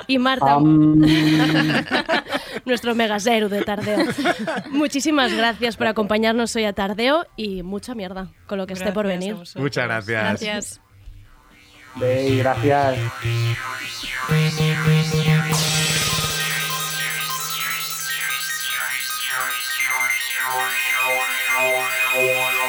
[0.07, 0.57] Y Marta,
[2.65, 4.05] nuestro mega cero de Tardeo.
[4.69, 9.07] Muchísimas gracias por acompañarnos hoy a Tardeo y mucha mierda con lo que esté por
[9.07, 9.35] venir.
[9.55, 10.41] Muchas gracias.
[10.41, 10.81] Gracias.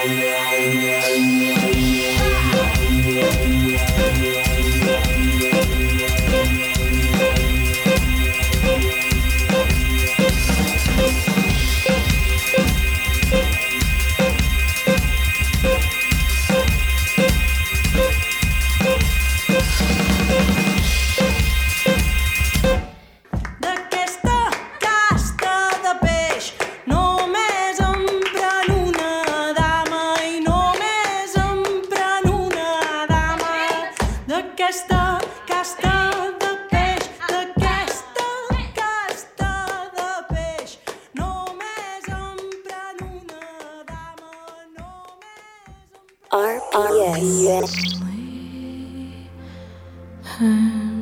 [0.07, 1.64] Gracias.
[46.75, 47.95] Yes.
[50.41, 50.94] RPS.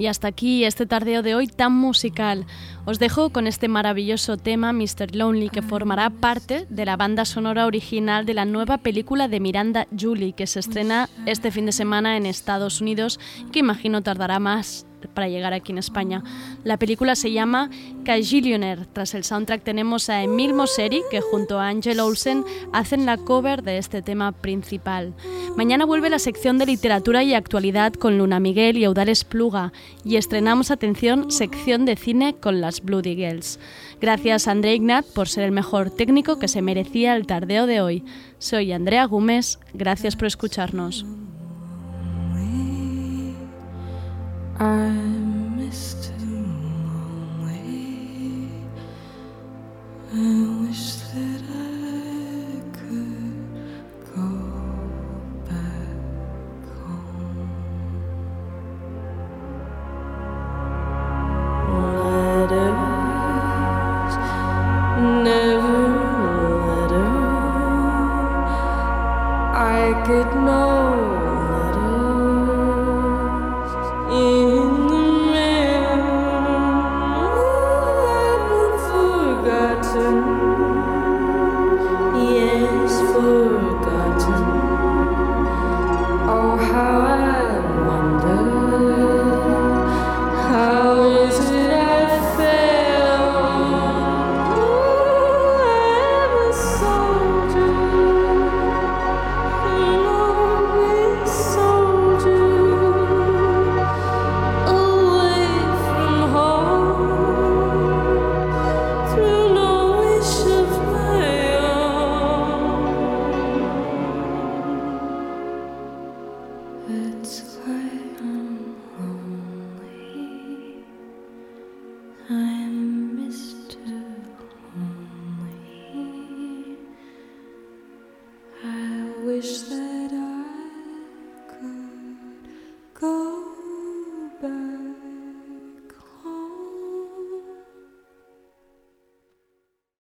[0.00, 2.46] Y hasta aquí este tardeo de hoy tan musical.
[2.86, 5.14] Os dejo con este maravilloso tema Mr.
[5.14, 9.86] Lonely que formará parte de la banda sonora original de la nueva película de Miranda
[9.94, 13.20] Julie que se estrena este fin de semana en Estados Unidos
[13.52, 14.86] que imagino tardará más
[15.20, 16.24] para llegar aquí en España.
[16.64, 17.68] La película se llama
[18.06, 18.86] Cajillionaire.
[18.90, 22.42] Tras el soundtrack tenemos a Emil Mosseri que junto a Angel Olsen
[22.72, 25.12] hacen la cover de este tema principal.
[25.58, 29.74] Mañana vuelve la sección de literatura y actualidad con Luna Miguel y Eudales Pluga
[30.06, 33.60] y estrenamos, atención, sección de cine con las Bloody Girls.
[34.00, 37.82] Gracias a André Ignat por ser el mejor técnico que se merecía el tardeo de
[37.82, 38.04] hoy.
[38.38, 41.04] Soy Andrea Gómez, gracias por escucharnos.
[44.60, 45.09] I'm